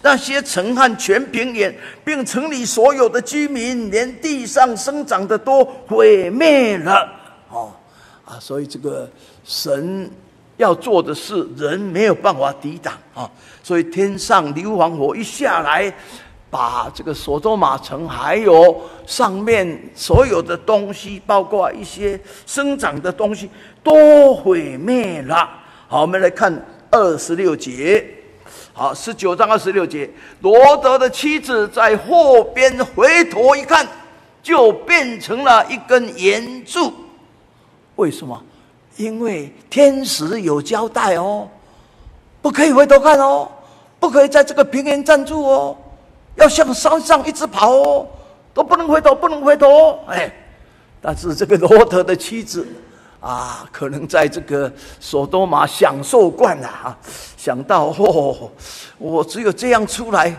[0.01, 7.09] 那些城汉全平原，并城里所有的居民，连地上生长的都毁灭了。
[7.49, 7.71] 哦，
[8.25, 9.09] 啊，所以这个。
[9.45, 10.07] 神
[10.57, 13.27] 要做的事，人没有办法抵挡啊！
[13.63, 15.91] 所以天上硫磺火一下来，
[16.51, 23.49] 把这个所多玛城还有上面所有的东西，包括一些生长的东西，
[23.81, 25.49] 都毁灭了。
[25.87, 28.05] 好，我们来看二十六节。
[28.79, 33.85] 好，十九章二十六节，罗德的妻子在后边回头一看，
[34.41, 36.93] 就变成了一根盐柱。
[37.97, 38.41] 为什么？
[38.95, 41.49] 因为天使有交代哦，
[42.41, 43.51] 不可以回头看哦，
[43.99, 45.77] 不可以在这个平原站住哦，
[46.37, 48.07] 要向山上一直跑哦，
[48.53, 49.99] 都不能回头，不能回头哦。
[50.07, 50.33] 哎，
[51.01, 52.65] 但是这个罗德的妻子
[53.19, 56.97] 啊，可能在这个所多玛享受惯了啊，
[57.37, 58.49] 想到哦，
[58.97, 60.33] 我只有这样出来，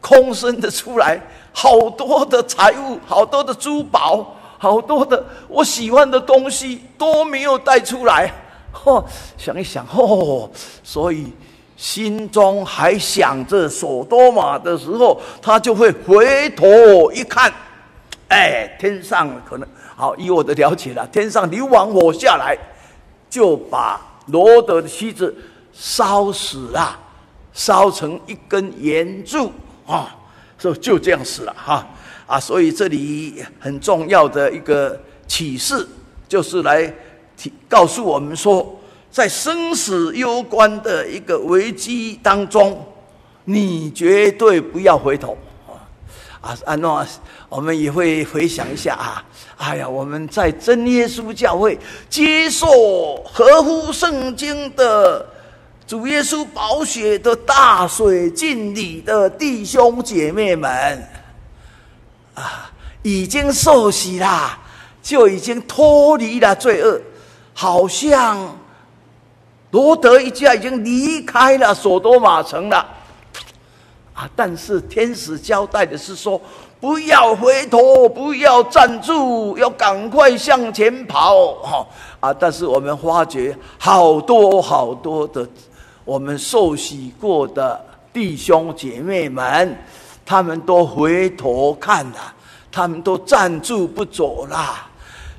[0.00, 1.20] 空身的出来，
[1.52, 4.34] 好多的财物，好多的珠宝。
[4.60, 8.28] 好多的我喜欢的东西都没有带出来，
[8.84, 9.04] 哦！
[9.36, 10.50] 想一想，哦！
[10.82, 11.32] 所以
[11.76, 16.66] 心中还想着所多玛的时候，他就会回头
[17.12, 17.52] 一看，
[18.26, 22.56] 哎，天上可能好，以我的了解了，天上硫磺火下来，
[23.28, 25.34] 就把罗德的妻子
[25.72, 26.96] 烧死了，
[27.52, 29.50] 烧成一根圆柱
[29.88, 30.16] 啊，
[30.56, 31.84] 所以就这样死了哈。
[32.28, 35.84] 啊，所以这里很重要的一个启示，
[36.28, 36.94] 就是来
[37.36, 38.78] 提告诉我们说，
[39.10, 42.86] 在生死攸关的一个危机当中，
[43.46, 45.36] 你绝对不要回头
[46.40, 46.56] 啊！
[46.64, 47.04] 安诺，
[47.48, 49.24] 我们也会回想一下啊，
[49.56, 52.66] 哎呀，我们在真耶稣教会接受
[53.24, 55.26] 合乎圣经的
[55.86, 60.70] 主耶稣宝血的大水浸礼的弟兄姐妹们，
[62.34, 62.70] 啊，
[63.02, 64.58] 已经受洗啦，
[65.02, 67.00] 就已经脱离了罪恶，
[67.52, 68.56] 好像
[69.70, 72.94] 罗德一家已经离开了所多玛城了。
[74.18, 74.28] 啊！
[74.34, 76.40] 但是天使交代的是说，
[76.80, 81.52] 不要回头，不要站住，要赶快向前跑。
[81.62, 81.86] 哈
[82.18, 82.34] 啊！
[82.34, 85.48] 但是我们发觉好多好多的
[86.04, 87.80] 我们受洗过的
[88.12, 89.78] 弟兄姐妹们，
[90.26, 92.34] 他们都回头看了，
[92.72, 94.87] 他们都站住不走了。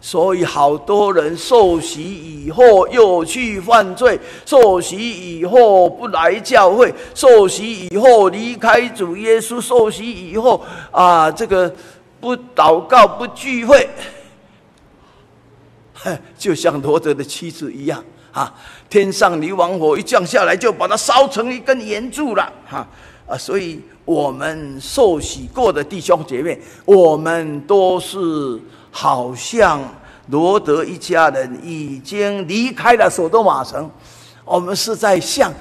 [0.01, 2.01] 所以，好多人受洗
[2.45, 11.69] 以后又去犯罪，受洗以后不来教会，受洗以后离开主耶稣，受洗以后啊，这个
[12.21, 13.89] 不祷告、不聚会，
[16.39, 18.53] 就像罗德的妻子一样啊！
[18.89, 22.87] 天上硫磺火一降下来，就把它烧成一根圆柱了哈
[23.27, 23.37] 啊！
[23.37, 28.17] 所以，我们受洗过的弟兄姐妹，我们都是。
[28.91, 29.81] 好像
[30.27, 33.89] 罗德一家人已经离开了所多玛城，
[34.45, 35.53] 我们是在向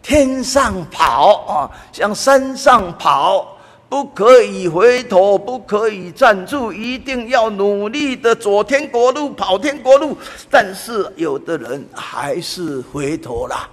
[0.00, 3.56] 天上跑啊，向山上跑，
[3.88, 10.16] 不可以回头，不可以站住，一定要努力的走天国路，跑天国路。
[10.50, 13.68] 但是有的人还是回头了，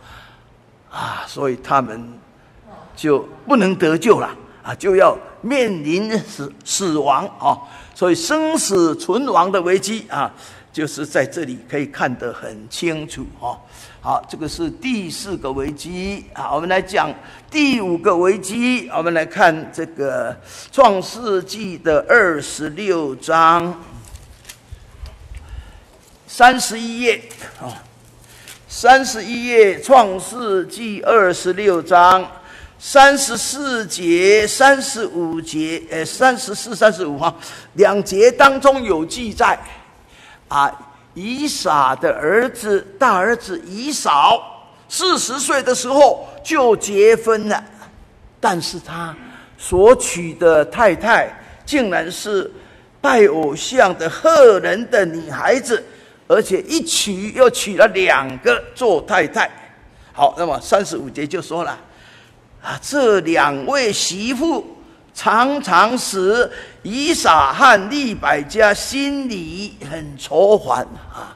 [0.91, 2.11] 啊，所以他们
[2.95, 4.29] 就不能得救了
[4.63, 7.57] 啊，就要面临死死亡啊。
[7.99, 10.33] 所以生死存亡的危机啊，
[10.71, 13.59] 就是在这里可以看得很清楚哈。
[13.99, 16.49] 好，这个是第四个危机啊。
[16.55, 17.13] 我们来讲
[17.51, 18.89] 第五个危机。
[18.95, 20.33] 我们来看这个
[20.71, 23.83] 《创世纪》的二十六章
[26.25, 27.21] 三十一页
[27.61, 27.67] 啊，
[28.69, 32.25] 三十一页《创世纪》二十六章。
[32.81, 37.35] 三十四节、三十五节，呃，三十四、三十五哈，
[37.73, 39.59] 两节当中有记载，
[40.47, 40.71] 啊，
[41.13, 44.41] 以撒的儿子大儿子以扫
[44.87, 47.61] 四十岁的时候就结婚了，
[48.39, 49.13] 但是他
[49.57, 51.29] 所娶的太太
[51.65, 52.49] 竟然是
[53.01, 55.83] 拜偶像的赫人的女孩子，
[56.29, 59.51] 而且一娶又娶了两个做太太。
[60.13, 61.77] 好，那么三十五节就说了。
[62.61, 64.77] 啊，这两位媳妇
[65.13, 66.49] 常常使
[66.83, 71.35] 以撒和利百家心里很愁烦啊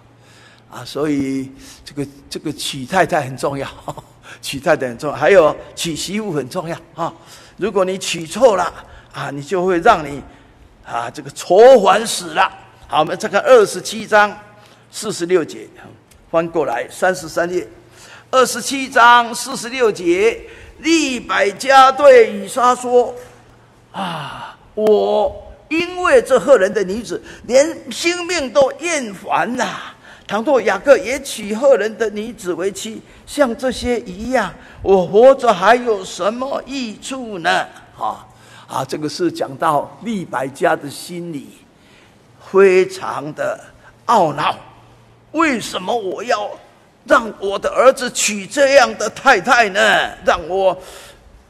[0.69, 1.49] 啊，所以
[1.85, 3.67] 这个这个娶太太很重要，
[4.41, 7.13] 娶太太很重要，还有娶媳妇很重要啊。
[7.57, 8.73] 如果你娶错了
[9.13, 10.21] 啊，你就会让你
[10.85, 12.51] 啊这个愁烦死了。
[12.87, 14.37] 好，我们再看二十七章
[14.91, 15.67] 四十六节，
[16.29, 17.67] 翻过来三十三页，
[18.29, 20.41] 二十七章四十六节。
[20.79, 23.13] 利百加对以撒说
[23.93, 29.95] ：“啊，我因为这赫人的女子，连性命都厌烦了。
[30.27, 38.25] 倘若雅各也娶赫人的女子为妻，像这些一样，我活着还有什么益处呢？”啊
[38.67, 41.49] 啊，这个是讲到利百加的心里
[42.51, 43.59] 非常的
[44.07, 44.55] 懊恼，
[45.33, 46.49] 为什么我要？
[47.05, 50.09] 让我的儿子娶这样的太太呢？
[50.25, 50.77] 让我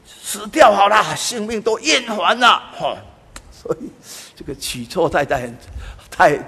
[0.06, 2.62] 死掉好了，性命都厌烦了。
[2.76, 2.98] 哈，
[3.52, 3.90] 所以
[4.36, 5.58] 这个娶错太太很
[6.10, 6.40] 太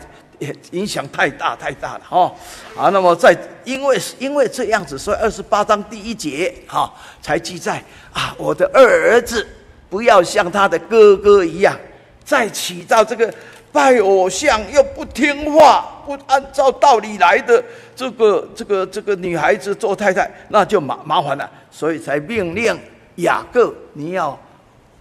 [0.72, 2.02] 影响太大太大了。
[2.10, 2.34] 哈，
[2.76, 6.92] 啊，那么在因为因为这样子，所以二十八章第一节哈
[7.22, 9.48] 才记载啊，我的二儿子
[9.90, 11.78] 不要像他的哥哥一样，
[12.24, 13.32] 再娶到这个。
[13.76, 17.62] 拜偶像又不听话，不按照道理来的
[17.94, 21.52] 这个这个这个女孩子做太太，那就麻麻烦了。
[21.70, 22.80] 所以才命令
[23.16, 24.30] 雅各，你要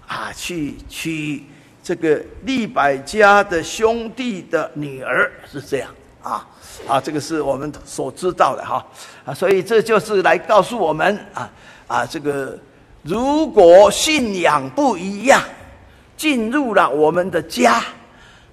[0.09, 1.45] 啊去娶
[1.85, 5.89] 这个利百家的兄弟的女儿，是这样
[6.21, 6.45] 啊
[6.89, 8.85] 啊，这个是我们所知道的哈
[9.25, 9.33] 啊。
[9.33, 11.49] 所以这就是来告诉我们啊
[11.87, 12.59] 啊，这个
[13.03, 15.41] 如果信仰不一样，
[16.17, 17.81] 进入了我们的家。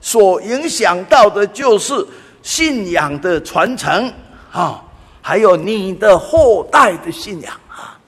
[0.01, 2.05] 所影响到的就是
[2.41, 4.11] 信仰的传承
[4.51, 4.83] 啊，
[5.21, 7.99] 还有你的后代的信仰啊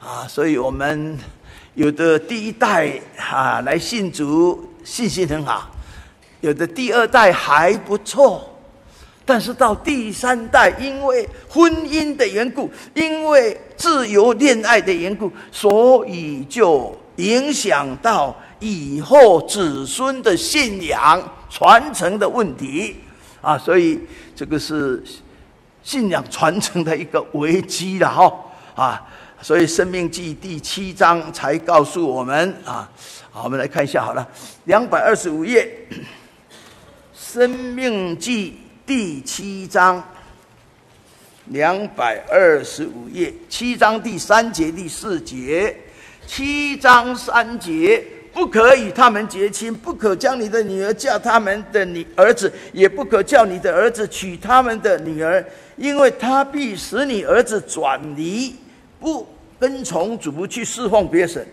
[0.00, 1.18] 啊，所以我们
[1.74, 5.68] 有的第一代啊来信主，信心很好；
[6.40, 8.48] 有的第二代还不错，
[9.26, 21.20] 但是到第三代，因为婚姻的缘故，因为自由恋爱的缘故，所以就影响到以后子孙的信仰。
[21.50, 22.96] 传承的问题。
[23.42, 24.00] 啊，所以
[24.34, 25.02] 这个是
[25.82, 28.32] 信仰传承的一个危机了哈。
[28.74, 29.06] 啊，
[29.42, 32.90] 所以《生命记》第七章才告诉我们啊，
[33.30, 34.26] 好，我们来看一下好了，
[34.64, 35.86] 两百二十五页，
[37.14, 38.52] 《生命记》
[38.86, 40.02] 第七章。
[41.46, 45.76] 两百二十五页，七章第三节、第四节，
[46.24, 55.44] 七章三节，不可与他们结亲，不可将你的女儿嫁他们的女儿子，也不可叫你的儿子娶他们的女儿，
[55.76, 58.54] 因为他必使你儿子转离，
[58.98, 59.26] 不
[59.58, 61.46] 跟从主不去侍奉别神，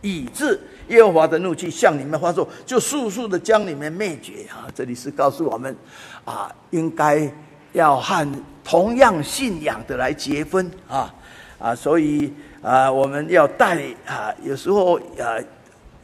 [0.00, 4.68] 以致耶和华的怒气向你们发作，就速速的将你们灭绝啊！
[4.74, 5.76] 这里是告诉我们，
[6.24, 7.30] 啊，应该
[7.72, 8.26] 要和。
[8.64, 11.12] 同样信仰的来结婚啊
[11.58, 15.34] 啊，所以啊，我们要带啊，有时候啊，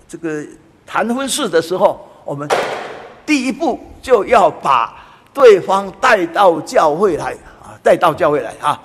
[0.09, 0.43] 这个
[0.87, 2.49] 谈婚事的时候，我们
[3.27, 4.97] 第一步就要把
[5.35, 7.33] 对方带到教会来
[7.63, 8.83] 啊，带到教会来啊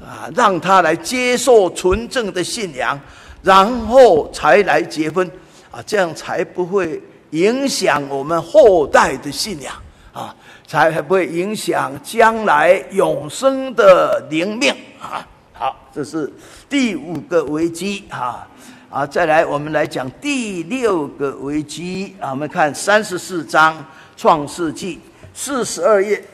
[0.00, 3.00] 啊，让他来接受纯正的信仰，
[3.42, 5.26] 然后才来结婚
[5.70, 9.74] 啊，这样才不会影响我们后代的信仰
[10.12, 10.34] 啊。
[10.66, 15.26] 才不会影响将来永生的灵命啊！
[15.54, 16.30] 好，这是
[16.68, 18.46] 第五个危机啊！
[18.90, 22.30] 啊，再来，我们来讲第六个危机啊！
[22.30, 23.84] 我们看三十四章
[24.16, 24.98] 创世纪
[25.34, 26.24] 四十二页，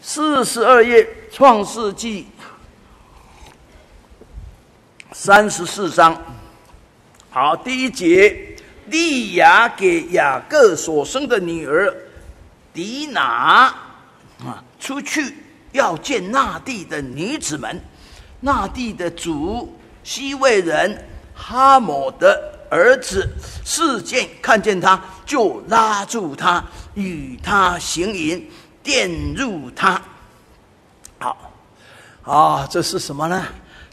[0.00, 2.28] 四十二页创世纪
[5.10, 6.16] 三十四章。
[7.30, 11.92] 好，第一节，利亚给雅各所生的女儿。
[12.72, 13.74] 迪拿
[14.38, 15.34] 啊，出去
[15.72, 17.80] 要见那地的女子们，
[18.38, 23.28] 那地的主西魏人哈抹的儿子
[23.64, 26.62] 事件看见他，就拉住他，
[26.94, 28.48] 与他行淫，
[28.84, 30.00] 玷辱他。
[31.18, 31.50] 好，
[32.22, 33.44] 啊，这是什么呢？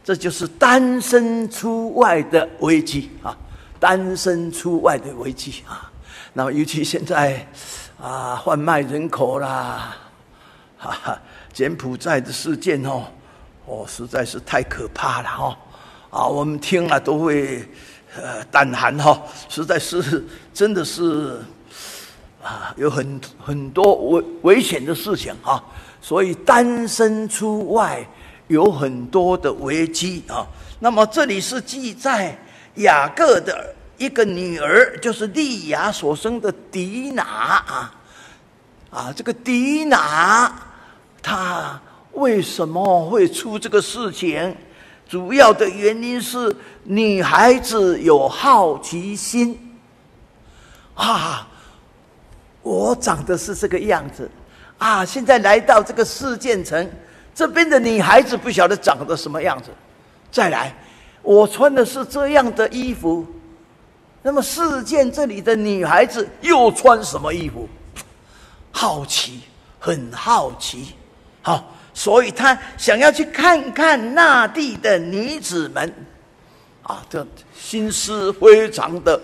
[0.04, 3.36] 这就是单身出外的危机啊！
[3.80, 5.90] 单身出外的危机啊！
[6.34, 7.48] 那么，尤其现在。
[8.02, 9.96] 啊，贩卖人口啦，
[10.76, 11.20] 哈哈，
[11.54, 13.04] 柬埔寨的事件哦，
[13.68, 15.56] 哦，实在是太可怕了哈！
[16.12, 17.68] 啊，我们听了都会
[18.16, 21.42] 呃胆寒哈，实在是真的是
[22.44, 25.64] 啊，有很很多危危险的事情哈，
[26.02, 28.06] 所以单身出外
[28.50, 30.46] 有很多的危机啊。
[30.80, 32.38] 那么这里是记载
[32.76, 33.74] 雅各的。
[33.98, 37.94] 一个女儿就是利亚所生的迪拿啊，
[38.90, 40.52] 啊，这个迪拿，
[41.22, 41.80] 她
[42.14, 44.58] 为什么会出这个事情？
[45.12, 46.56] 主要的原因是
[46.86, 49.78] 女孩子有好奇心
[50.96, 51.46] 啊。
[52.62, 54.32] 我长得是这个样子
[54.78, 56.90] 啊，现在来到这个示剑城，
[57.36, 59.70] 这边的女孩子不晓得长得什么样子。
[60.32, 60.74] 再来，
[61.22, 63.28] 我穿的是这样的衣服。
[64.22, 67.68] 那么示剑这里的女孩子又穿什么衣服？
[68.72, 69.42] 好奇，
[69.78, 70.96] 很好奇，
[71.42, 71.66] 好，
[72.02, 75.94] 所以他想要去看看那地的女子们，
[76.82, 77.24] 啊，这
[77.56, 79.22] 心思非常的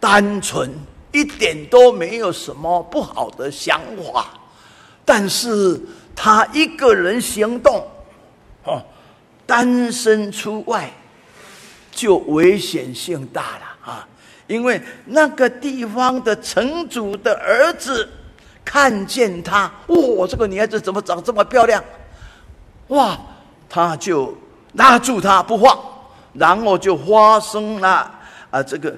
[0.00, 0.72] 单纯，
[1.12, 4.28] 一点都没有什么不好的想法。
[5.04, 5.78] 但是
[6.14, 7.86] 他一个人行动，
[8.64, 8.82] 哦，
[9.44, 10.90] 单身出外，
[11.92, 14.08] 就危险性大了啊！
[14.46, 18.08] 因为那个地方的城主的儿子
[18.64, 21.84] 看见他，哇、哦，这个女孩子怎么长这么漂亮？
[22.88, 23.18] 哇，
[23.68, 24.34] 他就
[24.74, 25.78] 拉住他不放，
[26.32, 28.10] 然后就发生了
[28.50, 28.94] 啊这个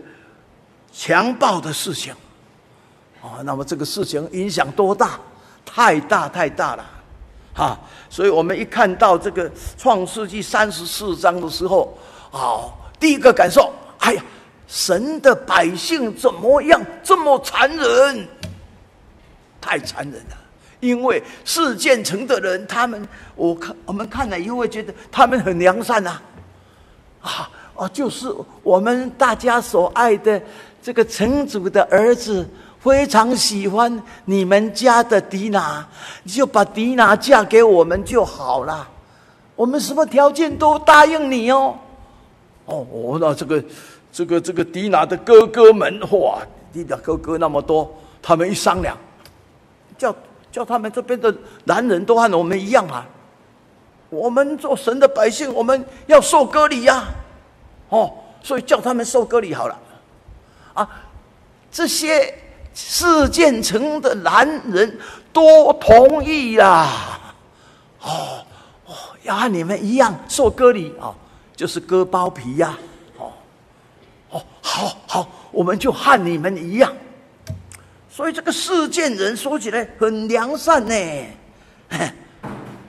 [0.93, 2.15] 强暴的事情。
[3.23, 5.19] 啊，那么这个事情影响多大？
[5.65, 6.85] 太大太大了，
[7.55, 7.79] 啊，
[8.09, 11.97] 所以我们一看到这个创世纪三十四章的时候，
[12.31, 12.69] 啊，
[12.99, 14.23] 第一个感受，哎呀。
[14.71, 18.29] 神的百姓怎么样这么残忍？
[19.63, 20.37] 太残忍了！
[20.81, 26.21] 因为示剑城的人，他们我看我们看了以后会觉得他们很良善呐，
[27.21, 30.41] 啊啊，就是我们大家所爱的
[30.83, 32.49] 这个城主的儿子，
[32.81, 35.87] 非常喜欢你们家的迪娜，
[36.23, 38.89] 你就把迪娜嫁给我们就好了，
[39.57, 41.77] 我们什么条件都答应你哦。
[42.67, 43.63] 哦，那这个。
[44.11, 46.41] 这个这个迪娜的哥哥们，哇，
[46.73, 48.97] 迪娜哥哥那么多，他们一商量，
[49.99, 50.13] 叫
[50.59, 51.33] 叫他们这边的
[51.67, 53.07] 男人都和我们一样啊，
[54.11, 57.05] 我们做神的百姓，我们要受割礼呀，
[57.91, 59.79] 哦，所以叫他们受割礼好了，
[60.75, 60.91] 啊，
[61.71, 62.35] 这些
[62.75, 64.99] 示剑城的男人
[65.33, 67.21] 都同意啦。
[68.03, 68.45] 哦
[68.87, 71.15] 哦，要和你们一样受割礼啊，
[71.55, 72.77] 就是割包皮呀。
[73.17, 73.31] 哦
[74.31, 76.93] 哦，好好，我们就和你们一样。
[78.19, 81.27] 所以这个事件人说起来很良善呢。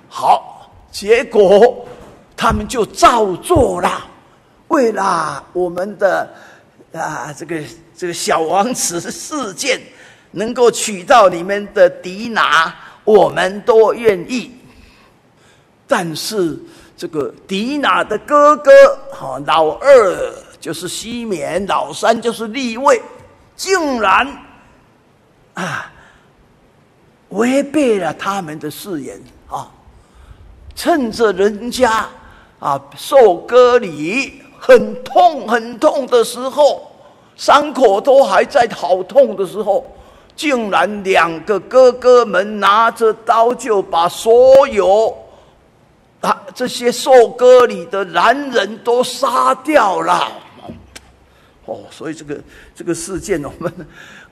[0.09, 1.87] 好，结果
[2.35, 4.09] 他们就照做了。
[4.69, 6.27] 为了我们的
[6.93, 7.61] 啊，这个
[7.95, 9.79] 这个小王子事件
[10.31, 12.73] 能够娶到你们的迪娜，
[13.03, 14.51] 我们都愿意。
[15.87, 16.57] 但是
[16.97, 18.71] 这个迪娜的哥哥，
[19.11, 22.99] 哈，老二就是西缅，老三就是利位，
[23.55, 24.27] 竟然
[25.63, 25.91] 啊
[27.29, 29.69] 违背了他们的誓言啊，
[30.75, 32.07] 趁着人家
[32.59, 36.91] 啊受割礼很痛很痛的时候，
[37.35, 39.85] 伤口都还在好痛的时候，
[40.35, 45.15] 竟然两个哥哥们拿着刀就把所有。
[46.21, 50.29] 啊，这些受割礼的男人都杀掉了，
[51.63, 52.37] 哦，所以这个
[52.75, 53.73] 这个事件，我们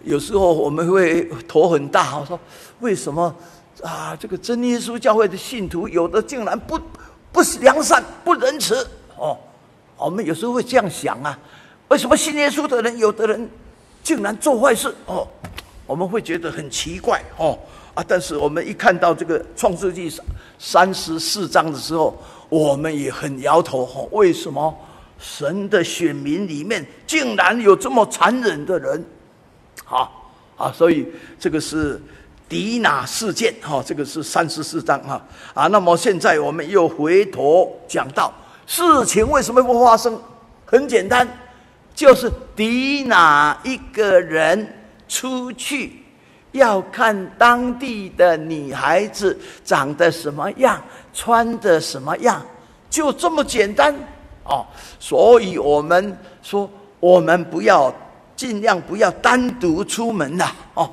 [0.03, 2.17] 有时候我们会头很大。
[2.19, 2.39] 我说，
[2.79, 3.35] 为什么
[3.83, 4.15] 啊？
[4.15, 6.79] 这个真耶稣教会的信徒有的竟然不
[7.31, 8.87] 不良善、不仁慈
[9.17, 9.37] 哦？
[9.97, 11.37] 我们有时候会这样想啊，
[11.87, 13.49] 为什么信耶稣的人，有的人
[14.03, 15.27] 竟然做坏事哦？
[15.85, 17.57] 我们会觉得很奇怪哦。
[17.93, 18.05] 啊！
[18.07, 20.07] 但是我们一看到这个创世纪
[20.59, 22.15] 三十四章的时候，
[22.47, 24.07] 我们也很摇头哦。
[24.11, 24.71] 为什么
[25.17, 29.03] 神的选民里面竟然有这么残忍的人？
[29.85, 31.07] 好啊，所以
[31.39, 32.01] 这个是
[32.49, 33.53] 迪娜事件。
[33.61, 35.01] 哈，这个是三十四章。
[35.03, 35.21] 哈
[35.53, 38.33] 啊，那么现在我们又回头讲到
[38.65, 40.19] 事情为什么会发生？
[40.65, 41.27] 很简单，
[41.95, 44.67] 就是迪娜一个人
[45.07, 46.03] 出去。
[46.53, 50.81] 要看当地的女孩子长得什么样，
[51.13, 52.43] 穿的什么样，
[52.89, 53.93] 就这么简单
[54.43, 54.65] 哦。
[54.97, 56.67] 所以我们说，
[56.99, 57.93] 我们不要
[58.37, 60.89] 尽量不要单独出门呐哦，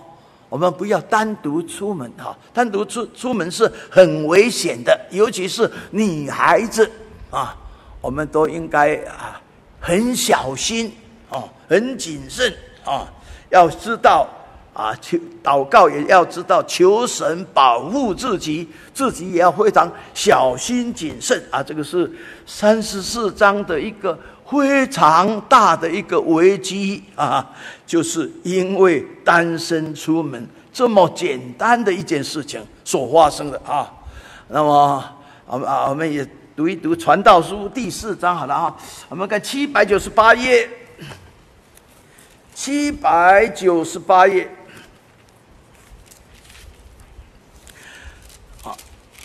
[0.49, 6.91] 我们不要单独出门哈，单独出出门是很危险的，尤其是女孩子
[7.31, 7.55] 啊，
[8.01, 9.41] 我们都应该啊
[9.79, 10.91] 很小心
[11.29, 12.53] 哦，很谨慎
[12.85, 13.07] 啊，
[13.51, 14.27] 要知道。
[14.75, 21.63] 啊，求祷告也要知道求神保护自己，自己也要非常小心谨慎啊！
[21.63, 22.11] 这个是
[22.45, 27.51] 三十四章的一个非常大的一个危机啊，
[27.87, 33.91] 就是因为单身出门这么简单的一件事情所发生的啊。
[34.49, 35.03] 那么，
[35.47, 38.77] 我们啊，我们也读一读《传道书》第四章好了啊，
[39.09, 40.69] 我们看七百九十八页，
[42.55, 44.49] 七百九十八页。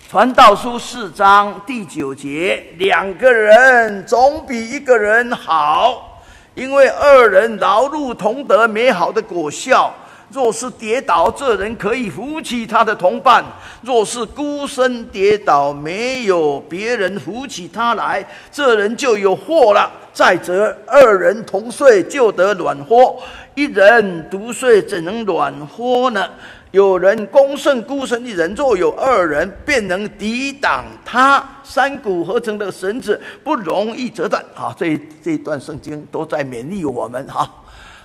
[0.10, 6.20] 传道书四章第九节，两个人总比一个人好，
[6.56, 9.94] 因为二人劳碌同得美好的果效。
[10.32, 13.44] 若是跌倒，这人可以扶起他的同伴；
[13.82, 19.92] 若是孤身跌倒，没有别人扶起他来，这人就有祸了。
[20.14, 23.16] 再者，二人同睡就得暖和，
[23.56, 26.28] 一人独睡怎能暖和呢？
[26.72, 31.44] 有人攻胜孤身一人，若有二人，便能抵挡他。
[31.64, 34.44] 三股合成的绳子不容易折断。
[34.54, 37.50] 好，这这一段圣经都在勉励我们哈。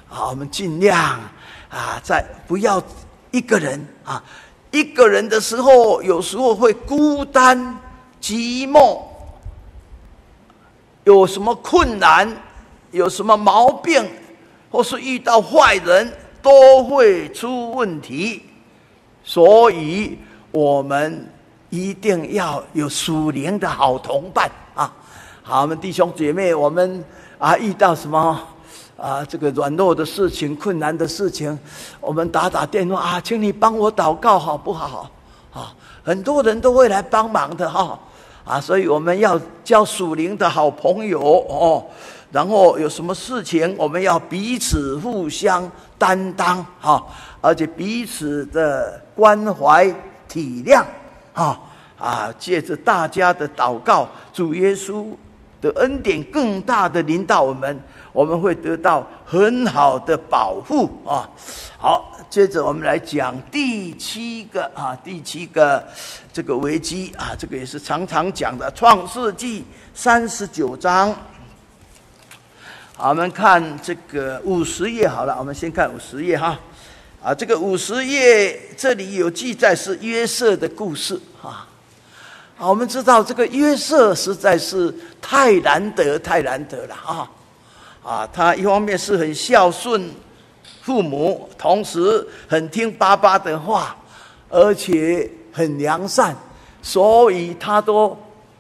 [0.07, 1.21] 好，我们尽量
[1.75, 2.81] 啊，在不要
[3.33, 4.23] 一个人啊，
[4.71, 7.77] 一个人的时候，有时候会孤单
[8.23, 9.01] 寂寞，
[11.03, 12.33] 有什么困难，
[12.93, 14.09] 有什么毛病，
[14.71, 18.45] 或是遇到坏人，都会出问题。
[19.25, 20.17] 所以，
[20.53, 21.29] 我们
[21.71, 24.95] 一定要有属灵的好同伴啊！
[25.43, 27.05] 好，我们弟兄姐妹，我们
[27.39, 28.41] 啊遇到什么
[29.05, 31.59] 啊这个软弱的事情、困难的事情，
[32.01, 35.11] 我们打打电话啊，请你帮我祷告好不好？
[35.53, 37.99] 啊，很多人都会来帮忙的哈
[38.45, 38.59] 啊！
[38.59, 41.85] 所以我们要交属灵的好朋友哦。
[42.33, 47.05] 然后有什么事情，我们要彼此互相担当哈，
[47.41, 49.01] 而且彼此的。
[49.15, 49.89] 关怀
[50.27, 50.83] 体谅，
[51.35, 51.57] 啊
[51.97, 52.35] 啊！
[52.37, 55.07] 借着大家的祷告，主耶稣
[55.61, 57.81] 的恩典更大的临到我们，
[58.15, 61.29] 我们会得到很好的保护啊！
[61.77, 65.85] 好，接着我们来讲第七个啊，第七个
[66.33, 69.63] 这个危机啊，这个也是常常讲的《创世纪》
[69.93, 71.13] 三十九章。
[72.97, 76.57] 好，我们看这个五十页好了，我们先看五十页哈。
[77.21, 81.67] 啊，这个五十页这里有记载是约瑟的故事啊。
[82.55, 87.29] 好，我们知道这个约瑟实在是太难得，太难得了啊！
[88.05, 90.11] 啊，他一方面是很孝顺
[90.83, 93.97] 父母，同时很听爸爸的话，
[94.51, 96.37] 而且很良善，
[96.83, 98.15] 所以他都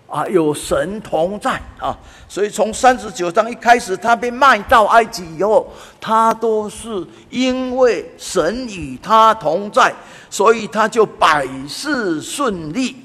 [0.06, 1.94] 啊有神同在啊。
[2.26, 5.70] 所以从三十九章一开始，他被卖到埃及以后，
[6.00, 9.94] 他都是因为神与他同在，
[10.30, 12.96] 所以他就百事顺利。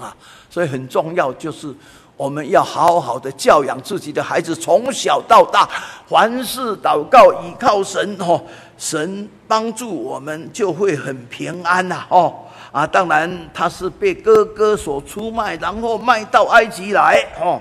[0.00, 0.16] 啊，
[0.48, 1.74] 所以很重要，就是
[2.16, 5.68] 我们要好好的教养自己的孩子，从小到大，
[6.08, 8.40] 凡事祷告，倚靠神哦，
[8.78, 12.34] 神帮助我们就会很平安呐哦
[12.70, 17.60] 啊，当然他是被哥哥所出卖，然后卖到埃及来哦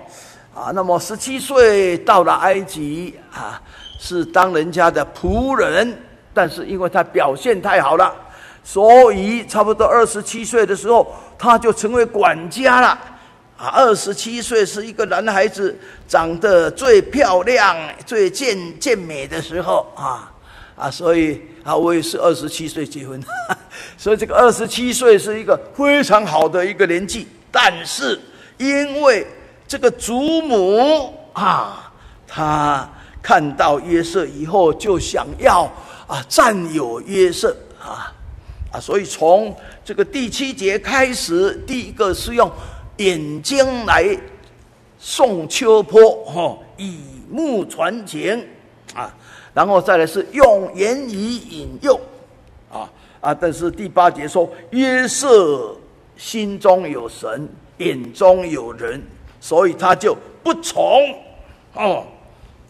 [0.54, 3.60] 啊，那么十七岁到了埃及啊，
[4.00, 5.98] 是当人家的仆人，
[6.34, 8.14] 但是因为他表现太好了。
[8.64, 13.00] 所以，差不多二十七岁的时候，他就成为管家了。
[13.62, 20.34] 啊，二十七岁是一个男孩子长得最漂亮、最健健美的时候啊
[20.76, 20.90] 啊！
[20.90, 23.24] 所以啊，我也是二十七岁结婚，
[24.00, 27.28] 所以这个二十七岁是一个非常好的一个年纪。
[27.52, 28.20] 但是，
[28.58, 29.28] 因为
[29.68, 31.94] 这个祖母啊，
[32.28, 32.90] 他
[33.22, 35.72] 看到约瑟以后，就想要
[36.08, 38.12] 啊占有约瑟啊。
[38.72, 39.56] 啊，所以从
[39.86, 42.52] 这个第七节开始，第一个是用
[42.98, 44.18] 眼睛来
[45.00, 48.48] 送秋波，哈，以目传情，
[48.94, 49.14] 啊，
[49.54, 52.00] 然后再来是用言语引诱，
[52.72, 52.90] 啊
[53.20, 55.76] 啊，但是第八节说约瑟
[56.16, 59.02] 心中有神，眼中有人，
[59.40, 60.84] 所以他就不从，
[61.74, 62.06] 哦，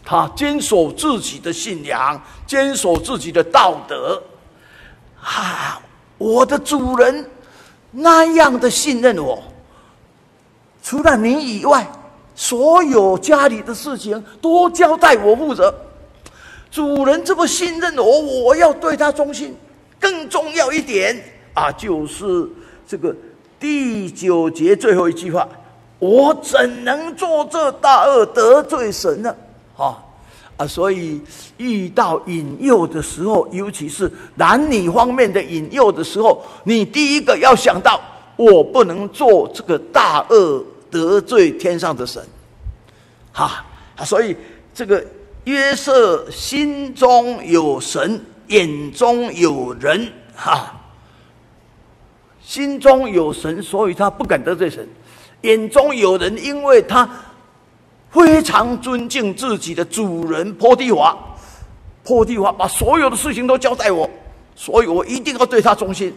[0.03, 4.21] 他坚守自己的信仰，坚守自己的道德，
[5.21, 5.81] 啊。
[6.17, 7.27] 我的主人
[7.89, 9.41] 那样的信任我，
[10.81, 11.85] 除了你以外，
[12.35, 15.73] 所有家里的事情都交代我负责。
[16.71, 19.55] 主人这么信任我，我要对他忠心。
[19.99, 21.15] 更重要一点
[21.53, 22.49] 啊，就是
[22.87, 23.15] 这个
[23.59, 25.47] 第九节最后一句话：
[25.99, 29.35] 我怎能做这大恶得罪神呢？
[29.77, 30.03] 啊！
[30.57, 31.21] 啊，所以
[31.57, 38.01] 遇到引诱的时候，尤其是男女方面的引诱的时候，你第一个要想到，
[38.41, 42.25] 我不能做这个大恶得罪天上的神，
[43.31, 43.63] 哈！
[44.03, 44.35] 所以
[44.73, 45.05] 这个
[45.43, 50.73] 约瑟心中有神，眼中有人，哈，
[52.41, 54.83] 心中有神，所以他不敢得罪神；
[55.41, 57.07] 眼中有人，因为他。
[58.13, 61.17] 非常尊敬自己的主人波提乏，
[62.03, 64.09] 波提乏把所有的事情都交代我，
[64.53, 66.13] 所以我一定要对他忠心！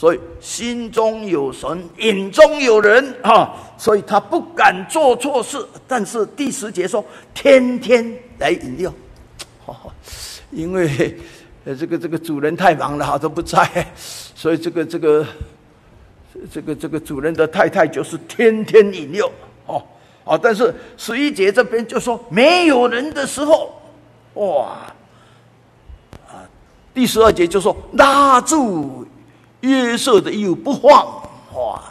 [0.00, 3.54] 所以心中有神，眼中有人啊！
[3.76, 5.62] 所以他不敢做错事。
[5.86, 8.90] 但是第十节说，天天来引诱，
[10.52, 11.18] 因为
[11.78, 13.92] 这个这个主人太忙了哈，都不在，
[14.34, 15.26] 所以这个这个
[16.50, 19.30] 这个这个主人的太太就是天天引诱
[19.66, 19.84] 哦。
[20.24, 20.40] 啊！
[20.42, 23.78] 但是十一节这边就说没有人的时候，
[24.32, 24.78] 哇！
[26.94, 29.06] 第十二节就说拉住
[29.60, 31.06] 约瑟的衣服不放，
[31.54, 31.82] 哇！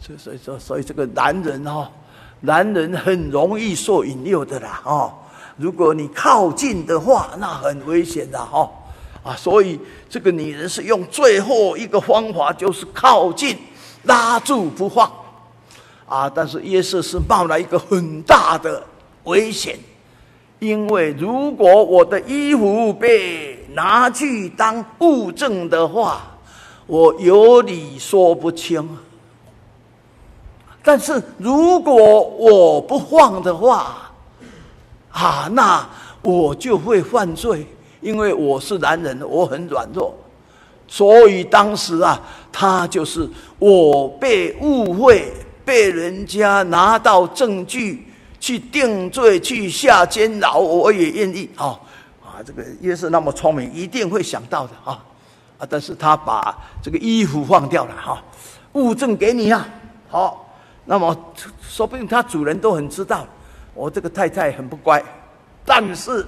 [0.00, 1.90] 所以所以说所以这个男人哈，
[2.40, 5.12] 男人很容易受引诱的啦啊！
[5.56, 8.70] 如果你靠近的话，那很危险的哈
[9.22, 9.34] 啊！
[9.36, 13.56] 所以这个女人是用最后一个方法，就是靠近，
[14.04, 15.10] 拉住不放。
[16.06, 16.30] 啊！
[16.32, 18.80] 但是约瑟是冒了一个很大的
[19.24, 19.76] 危险，
[20.60, 26.35] 因为如果我的衣服被拿去当物证的话，
[26.86, 28.88] 我有理说不清。
[30.82, 34.10] 但是如果我不放的话，
[35.10, 35.88] 啊，那
[36.22, 37.66] 我就会犯罪，
[38.00, 40.14] 因为我是男人，我很软弱，
[40.88, 42.20] 所以当时啊，
[42.50, 43.28] 他就是
[43.58, 45.32] 我被误会。
[45.66, 48.06] 被人家拿到证据
[48.38, 51.76] 去定罪，去下监牢，我也愿意啊！
[52.24, 55.04] 啊，这个约瑟那么聪明，一定会想到的啊！
[55.58, 58.22] 啊，但是他把这个衣服放掉了哈，
[58.72, 59.66] 物证给你啊，
[60.08, 60.54] 好，
[60.84, 63.26] 那么说不定他主人都很知道，
[63.74, 65.02] 我这个太太很不乖，
[65.64, 66.26] 但是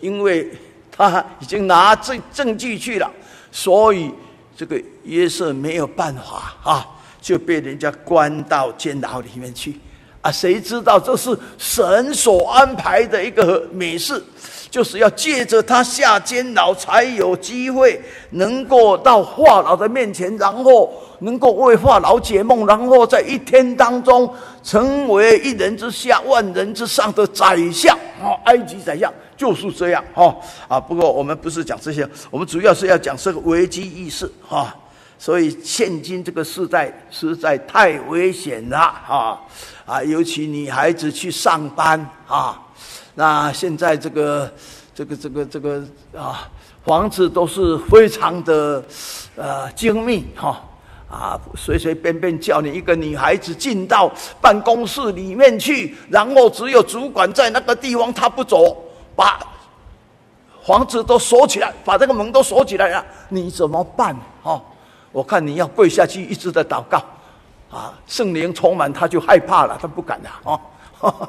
[0.00, 0.50] 因为
[0.90, 3.10] 他已经拿证证据去了，
[3.52, 4.12] 所以
[4.56, 6.86] 这个约瑟没有办法啊。
[7.22, 9.78] 就被人家关到监牢里面去，
[10.22, 14.24] 啊，谁知道这是神所安排的一个美事，
[14.70, 18.00] 就是要借着他下监牢，才有机会
[18.30, 28.38] 能够到法老的面前，然后能够为法老解梦，然后在一天当中成为一人之下、万人之上的宰相啊！
[28.44, 30.34] 埃及宰相就是这样哈
[30.68, 30.78] 啊！
[30.78, 34.72] 不过我们不是讲这些，我们主要是要讲这个危机意识哈。
[35.18, 39.38] 所以现今这个时代实在太危险了啊！
[39.84, 42.58] 啊，尤其女孩子去上班啊，
[43.20, 44.50] 那现在这个、
[44.94, 45.84] 这个、这个、这个
[46.16, 46.48] 啊，
[46.86, 48.82] 房子都是非常的
[49.36, 50.58] 呃精密哈
[51.10, 54.10] 啊，随随便便叫你一个女孩子进到
[54.40, 58.74] 办公室里面去，然后只有主管在那个地方，他不走，
[59.14, 59.38] 把
[60.64, 64.16] 房子都锁起来，把这个门都锁起来了，你怎么办？
[64.42, 64.58] 哈，
[65.12, 67.04] 我看你要跪下去，一直在祷告。
[67.70, 70.30] 啊，圣灵充满，他就害怕了，他不敢了
[71.02, 71.28] 啊！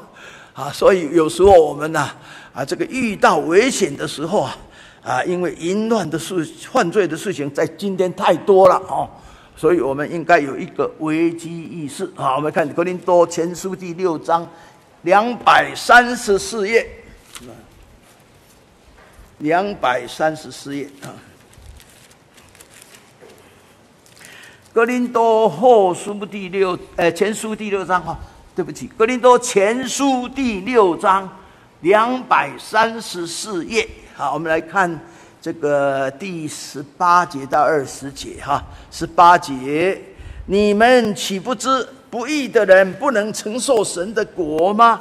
[0.54, 2.10] 啊，所以有时候我们呢，
[2.52, 4.56] 啊，这个遇到危险的时候啊，
[5.02, 9.08] 啊，因为淫乱的事、犯罪的事情在今天太多了哦，
[9.56, 12.36] 所以我们应该有一个危机意识啊。
[12.36, 14.46] 我们看《哥林多前书》第六章
[15.02, 16.86] 两百三十四页，
[19.38, 21.08] 两百三十四页啊。
[24.74, 28.18] 哥林多后书第六，呃，前书第六章哈，
[28.54, 31.26] 对不起，格林多前书第六章
[31.80, 35.00] 两百三十四页，好，我们来看
[35.40, 39.98] 这个第十八节到二十节哈，十八节，
[40.44, 45.00] 你们岂不知不义的人不能承受神的国吗？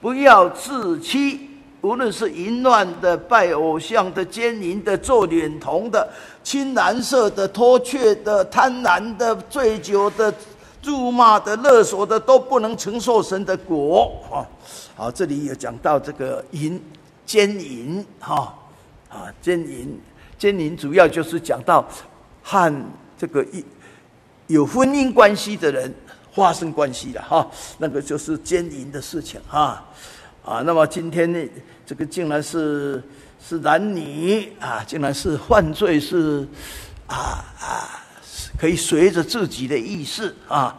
[0.00, 1.46] 不要自欺。
[1.80, 6.08] 无论是淫乱的、拜偶像的、奸淫的、做脸童的、
[6.42, 10.32] 亲男色的、脱却的、贪婪的、醉酒的、
[10.88, 14.06] 辱骂的、勒索的，都不能承受神的国。
[14.28, 14.46] 哈，
[14.96, 16.82] 好，这里有讲到这个淫、
[17.24, 18.54] 奸淫，哈，
[19.08, 20.00] 啊，奸淫，
[20.38, 21.86] 奸淫主要就是讲到
[22.42, 22.84] 和
[23.16, 23.64] 这个一
[24.46, 25.94] 有婚姻关系的人
[26.32, 29.84] 发生关系了，哈，那个就是奸淫的事情，哈。
[30.44, 31.38] 啊，那么今天呢，
[31.84, 33.02] 这个竟然是
[33.38, 36.48] 是男女啊，竟然是犯罪是
[37.06, 38.00] 啊啊，
[38.58, 40.76] 可以随着自己的意思啊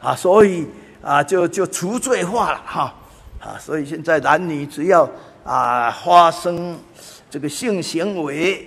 [0.00, 0.66] 啊，所以
[1.02, 2.94] 啊就就除罪化了哈
[3.40, 5.08] 啊，所以现在男女只要
[5.44, 6.78] 啊发生
[7.28, 8.66] 这个性行为，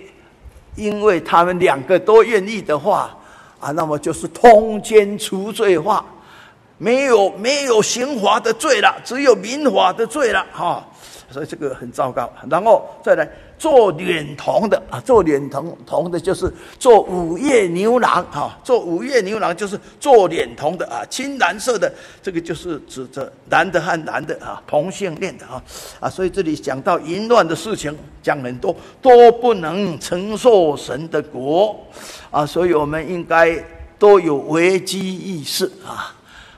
[0.76, 3.16] 因为他们两个都愿意的话
[3.58, 6.04] 啊，那么就是通奸除罪化。
[6.78, 10.84] 没有没有刑罚的罪了，只有民法的罪了，哈，
[11.30, 12.28] 所以这个很糟糕。
[12.50, 13.28] 然后再来
[13.62, 25.62] 做脸童的啊，做脸童童的就是做午夜牛郎啊，做午夜牛郎就是做脸童的啊，青蓝色的这个就是指着男的和男的啊，同性恋的啊
[26.00, 31.76] 啊，所以这里讲到淫乱的事情讲很多，都不能承受神的国
[32.32, 33.64] 啊，所以我们应该
[33.96, 36.12] 都有危机意识啊。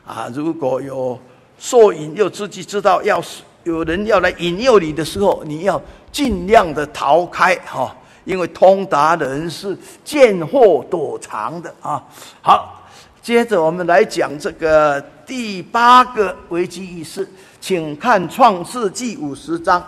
[0.07, 1.19] 啊，如果有
[1.59, 5.79] 受引诱之机，知道要是有人要来引诱你的时候，你要
[6.15, 7.93] 尽量的逃开哈，
[8.25, 12.01] 因为通达人是见祸躲藏的啊。
[12.41, 12.85] 好，
[13.21, 17.29] 接着我们来讲这个第八个危机意识，
[17.61, 19.85] 请看创世纪五十章，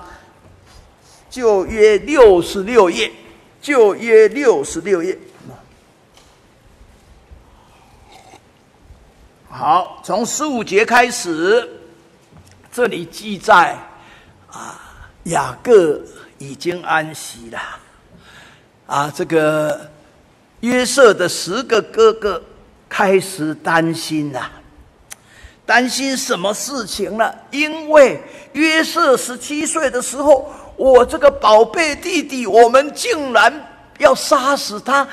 [1.30, 3.08] 旧约六十六页，
[3.62, 5.16] 旧约六十六页。
[9.48, 11.70] 好，从十五节开始，
[12.72, 13.78] 这里记载
[14.50, 14.76] 啊，
[15.24, 16.00] 雅各
[16.38, 17.58] 已经安息了。
[18.86, 19.90] 啊，这个
[20.60, 22.42] 约瑟的十个哥哥
[22.88, 24.50] 开始担心了，
[25.64, 27.34] 担心什么事情呢？
[27.50, 28.20] 因为
[28.52, 33.52] 约瑟十七岁的时候，我这个宝贝弟弟，我们竟然
[33.98, 35.06] 要杀死他。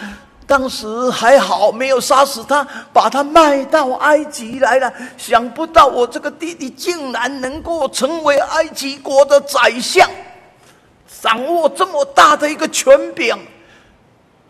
[0.45, 4.93] 当时还好，没有杀死他，把他卖到埃及来了。
[5.17, 10.07] 想不到我这个弟弟竟然能够成为埃及国的宰相，
[11.23, 13.33] 掌握这么大的一个权柄。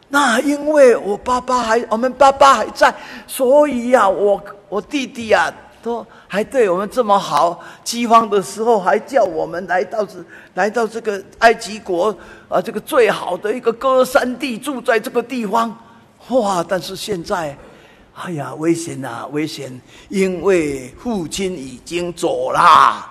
[0.09, 2.91] 那因为我爸爸还，我们爸爸还在，
[3.28, 5.53] 所以呀、我我弟弟呀、啊，
[5.84, 7.63] 都还对我们这么好。
[7.84, 10.17] 饥荒的时候还叫我们来到这，
[10.55, 12.15] 来到这个埃及国
[12.49, 15.78] 啊，这个最好的一个歌山地，住在这个地方。
[16.30, 16.65] 哇！
[16.67, 17.55] 但是现在，
[18.15, 19.80] 哎呀，危险呐、啊，危险！
[20.09, 23.05] 因为父亲已经走了，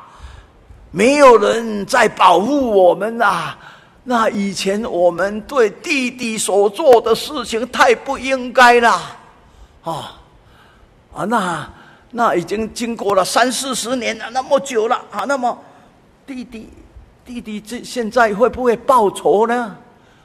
[0.92, 3.56] 没有人在保护我们呐。
[4.04, 8.90] 那以前我们对弟弟所做的事情太不应该了，
[9.84, 10.20] 啊
[11.14, 11.24] 啊！
[11.24, 11.70] 那
[12.10, 15.56] 那已经经过了三四十年了，那么久了啊，那么
[16.26, 16.68] 弟弟
[17.24, 19.76] 弟弟这现在会不会报仇呢？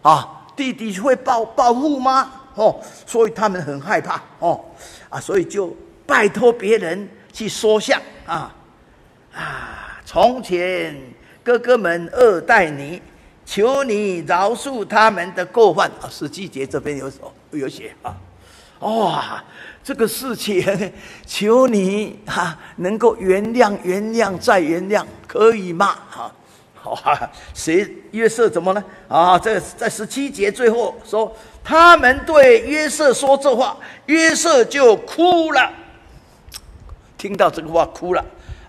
[0.01, 2.31] 啊，弟弟会报报复吗？
[2.55, 4.59] 哦，所以他们很害怕哦，
[5.07, 5.71] 啊，所以就
[6.07, 8.51] 拜托别人去说相啊
[9.35, 9.86] 啊！
[10.09, 10.95] 从前
[11.43, 13.01] 哥哥们恶待你，
[13.45, 16.07] 求你饶恕他们的过犯啊。
[16.09, 17.11] 十七节这边有
[17.51, 18.15] 有写啊，
[18.79, 19.43] 哇，
[19.83, 20.63] 这个事情
[21.27, 25.99] 求你哈、啊、能够原谅原谅再原谅，可以吗？
[26.09, 26.31] 哈
[26.85, 26.91] 啊。
[27.03, 28.81] 啊，谁约瑟怎么呢？
[29.09, 35.69] 啊，这在十七节最后说，他们对约瑟说这话，约瑟就哭了。
[37.17, 38.23] 听到这个话哭了。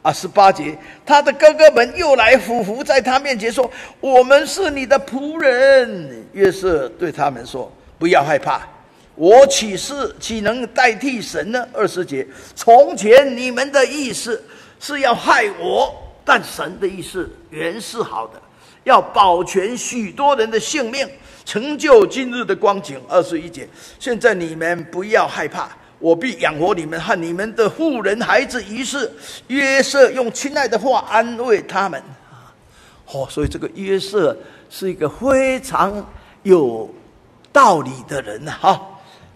[0.08, 8.66] 啊，十八节，他的哥哥们又来俯伏在他面前说：“我们是你的仆人。”约瑟对他们说：“不要害怕，
[9.14, 14.42] 我岂是岂能代替神呢？”二十节，从前你们的意思
[14.80, 15.94] 是要害我。
[16.24, 18.40] 但神的意思原是好的，
[18.84, 21.06] 要保全许多人的性命，
[21.44, 22.98] 成就今日的光景。
[23.10, 25.68] 二十一节，现在你们不要害怕，
[25.98, 28.62] 我必养活你们和你们的妇人孩子。
[28.64, 29.10] 于是
[29.48, 32.02] 约瑟用亲爱的话安慰他们。
[33.06, 34.36] 哦，所以这个约瑟
[34.68, 36.04] 是一个非常
[36.42, 36.88] 有
[37.52, 38.86] 道理的人呐，哈，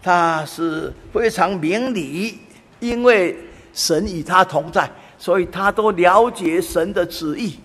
[0.01, 2.39] 他是非常明理，
[2.79, 3.37] 因为
[3.73, 4.89] 神与他同在。
[5.15, 7.57] 所以他都了解神的旨意，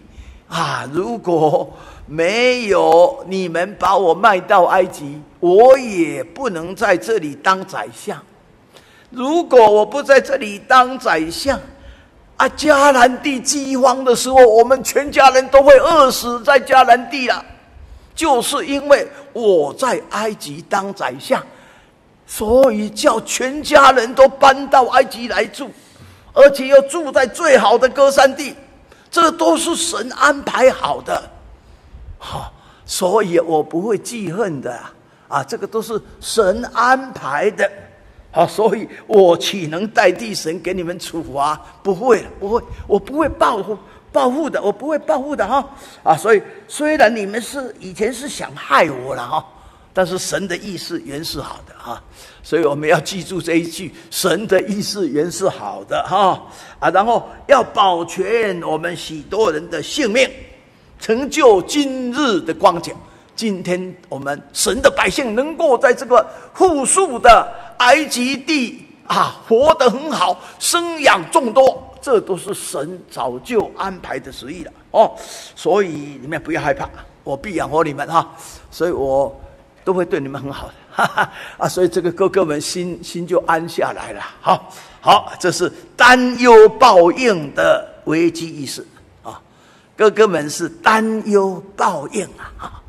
[0.47, 0.89] 啊！
[0.93, 1.69] 如果
[2.07, 8.17] 没有你们把我卖到埃及，我也不能在这里当宰相。
[9.11, 11.59] 如果我不在这里当宰相，
[12.37, 17.45] 啊，迦南地饥荒的时候，我们全家人都会饿死在迦南地了。
[18.15, 21.43] 就是因为我在埃及当宰相，
[22.27, 25.71] 所以叫全家人都搬到埃及来住。
[26.35, 28.55] 而且又住在最好的歌珊地，
[29.11, 31.31] 这都是神安排好的，
[32.19, 32.53] 好，
[32.85, 34.79] 所以我不会记恨的
[35.27, 35.43] 啊！
[35.43, 37.69] 这个都是神安排的，
[38.39, 41.61] 啊，所以我岂能代替神给你们处罚？
[41.83, 43.77] 不会，不会，我不会报复
[44.13, 45.69] 报复的，我不会报复的哈！
[46.05, 49.45] 啊，所以虽然你们是以前是想害我了哈。
[49.93, 52.01] 但是神的意思原是好的哈，
[52.41, 56.41] 所以我们要记住这一句：神的意思原是好的哈
[56.79, 60.31] 啊，然后要保全我们许多人的性命，
[61.01, 62.95] 成就今日的光景。
[63.35, 66.25] 今天我们神的百姓能够在这个
[66.55, 67.49] 富庶的
[67.79, 75.13] 埃及地啊活得很好，生养众多，这都是神早就安排的旨意了哦。
[75.57, 76.89] 所以你们不要害怕，
[77.25, 78.29] 我必养活你们哈。
[78.71, 79.35] 所以我。
[79.85, 81.67] 都会对你们很好的，哈哈啊！
[81.67, 84.23] 所以这个哥哥们心心就安下来了。
[84.39, 84.71] 好，
[85.01, 88.87] 好，这是担忧报应的危机意识
[89.23, 89.41] 啊！
[89.97, 92.83] 哥哥们是担忧报应啊！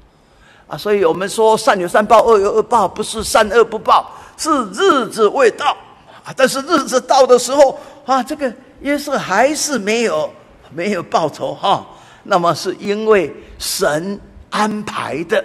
[0.67, 5.75] 啊，所以我们说善有善报，恶有恶报，不是善恶不报，是日子未到
[6.23, 6.33] 啊！
[6.35, 10.31] 但是日子到的时候啊，这个约瑟还是没有
[10.73, 11.85] 没有报仇哈。
[12.23, 14.19] 那么是因为神
[14.49, 15.43] 安排的。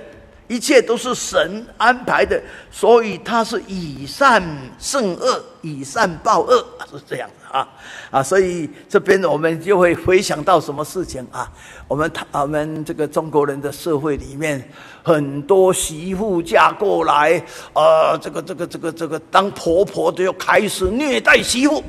[0.54, 2.40] 一切都是神安排的，
[2.70, 4.40] 所以他是以善
[4.78, 7.68] 胜恶，以善报恶，是这样的啊
[8.12, 8.22] 啊！
[8.22, 11.50] 所以这边我们就会回想到什么事情啊？
[11.88, 14.62] 我们他我们这个中国人的社会里面，
[15.02, 21.82] 很多媳妇嫁过来，呃，这个这个这个这个当婆婆的又开始虐待媳妇。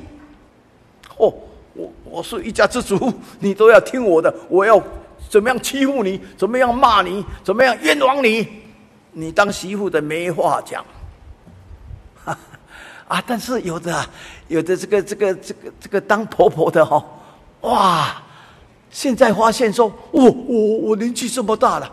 [1.17, 1.31] 哦，
[1.75, 4.81] 我我是一家之主，你都要听我的，我要。
[5.29, 6.19] 怎么样欺负你？
[6.37, 7.25] 怎么样骂你？
[7.43, 8.47] 怎么样冤枉你？
[9.11, 10.85] 你当媳妇的没话讲，
[13.07, 13.23] 啊！
[13.25, 14.05] 但是有的，
[14.47, 16.97] 有的这个这个这个这个当婆婆的哈、
[17.61, 18.21] 哦，哇！
[18.91, 21.91] 现在发现说，我我我年纪这么大了，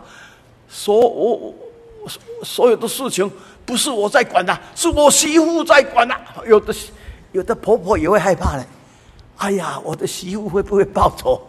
[0.69, 1.55] 所我我
[2.43, 3.29] 所有的事情
[3.65, 6.17] 不是我在管呐，是我媳妇在管呐。
[6.45, 6.73] 有的
[7.31, 8.65] 有的婆婆也会害怕呢。
[9.37, 11.41] 哎呀，我的媳妇会不会报仇？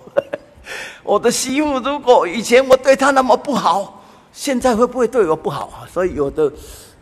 [1.03, 4.03] 我的媳妇，如果以前我对她那么不好，
[4.33, 5.87] 现在会不会对我不好啊？
[5.93, 6.53] 所以有的，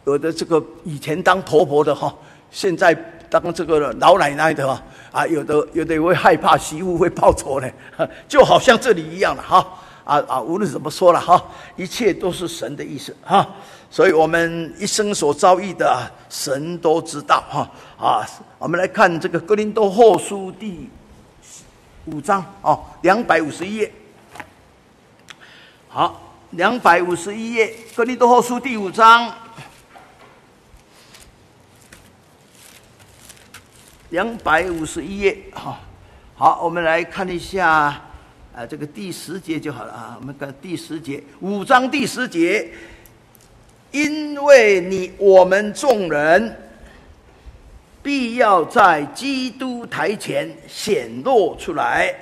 [0.05, 2.15] 有的这个以前当婆婆的哈，
[2.51, 2.93] 现在
[3.31, 4.83] 当这个老奶奶的哈
[5.13, 7.71] 啊，有的有的会害怕媳妇会报仇呢，
[8.29, 9.67] 就好像这里一样了哈
[10.05, 10.41] 啊啊！
[10.41, 11.43] 无论怎么说了哈，
[11.77, 13.49] 一切都是神的意思哈，
[13.89, 15.97] 所以我们一生所遭遇的，
[16.29, 18.27] 神都知道哈啊。
[18.59, 20.91] 我们来看这个格林多后书第。
[22.07, 23.93] 五章哦，两百五十一页。
[25.89, 29.33] 好，两百五十一页，《哥林多后书》第五章。
[34.11, 35.79] 两百五十一页哈。
[36.35, 37.71] 好，我们来看一下
[38.55, 40.17] 啊，这个第十节就好了啊。
[40.21, 42.69] 我们看第十节，五章第十节，
[43.93, 46.72] 因为你我们众人
[48.03, 52.15] 必要在基督台前显露出来，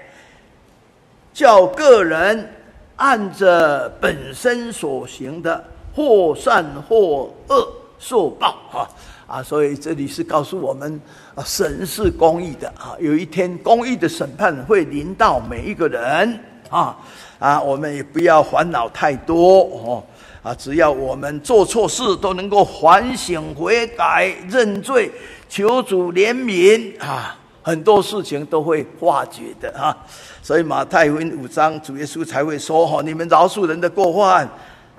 [1.32, 2.52] 叫个人
[2.96, 5.64] 按着本身所行的，
[5.94, 7.68] 或善或恶
[7.98, 8.88] 受报哈。
[9.26, 11.00] 啊，所以这里是告诉我们，
[11.36, 16.36] 啊，神是公义的啊，有一天公义的审判会临到每一个人
[16.68, 16.98] 啊，
[17.38, 20.04] 啊，我们也不要烦恼太多哦，
[20.42, 25.08] 啊，只要我们做错事都能够反省悔改、认罪、
[25.50, 29.94] 求主怜悯啊，很多事情都会化解的啊。
[30.42, 34.48] 所以马太福音五章主耶稣才会说：“哈，你们饶恕人的过犯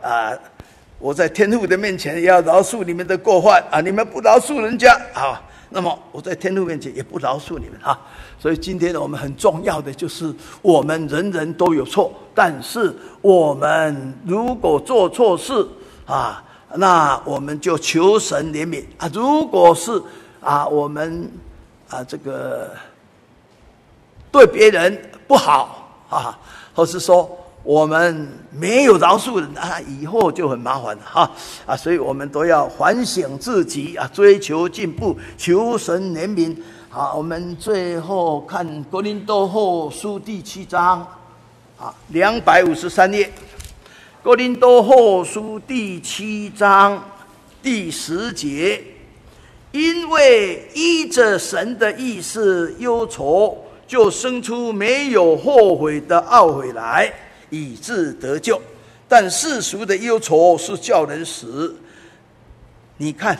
[0.03, 0.31] 啊。”
[0.99, 3.81] 我在天父的面前也要饶恕你们的过犯啊！
[3.81, 5.41] 你们不饶恕人家啊，
[5.71, 7.99] 那么我在天父面前也不饶恕你们啊！
[8.37, 10.31] 所以今天我们很重要的就是，
[10.61, 15.67] 我们人人都有错，但是我们如果做错事
[16.05, 16.43] 啊，
[16.75, 19.09] 那我们就求神怜悯啊！
[19.11, 19.99] 如果是
[20.41, 21.31] 啊，我们
[21.89, 22.71] 啊这个
[24.31, 26.37] 对别人不好啊，
[26.73, 27.37] 或是说。
[27.63, 31.31] 我们没有饶恕人啊，以后就很麻烦了哈
[31.63, 31.77] 啊！
[31.77, 36.57] 所以我们都要反省自己啊，追求进步，求神怜悯。
[36.89, 41.05] 好，我们最后看《哥林多后书》第七章，
[41.79, 43.25] 啊，两百五十三页，
[44.23, 46.99] 《哥林多后书》第七章
[47.61, 48.83] 第十节，
[49.71, 53.57] 因为依着神的意思忧愁，
[53.87, 57.11] 就生出没有后悔的懊悔来。
[57.53, 58.61] 以致得救，
[59.09, 61.75] 但世俗的忧愁是叫人死。
[62.95, 63.37] 你看，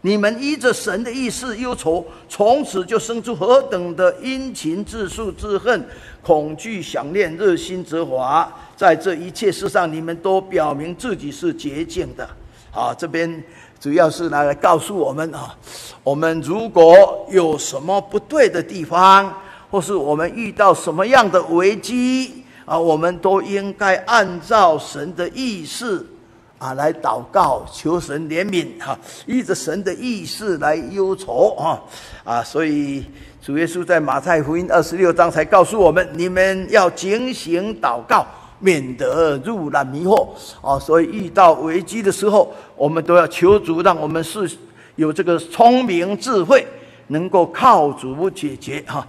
[0.00, 5.86] 你们依着神的意思忧愁，从此就生出何等的殷勤、自诉、自恨、
[6.22, 8.50] 恐惧、想念、热心、责罚。
[8.74, 12.26] 在这一切事上，你们都表明自己是洁净的。
[12.72, 13.44] 啊，这边
[13.84, 15.54] 主要是拿来告诉我们啊，
[16.02, 19.30] 我们如果有什么不对的地方，
[19.70, 26.06] 或是我们遇到什么样的危机，啊，我们都应该按照神的意思
[26.56, 31.78] 啊来祷告，求神怜悯哈，依着神的意思来忧愁啊
[32.24, 32.42] 啊！
[32.42, 33.04] 所以
[33.42, 38.26] 主耶稣在马太福音二十六章才告诉我们：你们要警醒祷告，
[38.64, 40.26] 免得入了迷惑
[40.62, 40.78] 啊！
[40.78, 44.50] 所以遇到危机的时候，我们都要求主，让我们是
[44.96, 46.66] 有这个聪明智慧，
[47.08, 49.02] 能够靠主解决哈。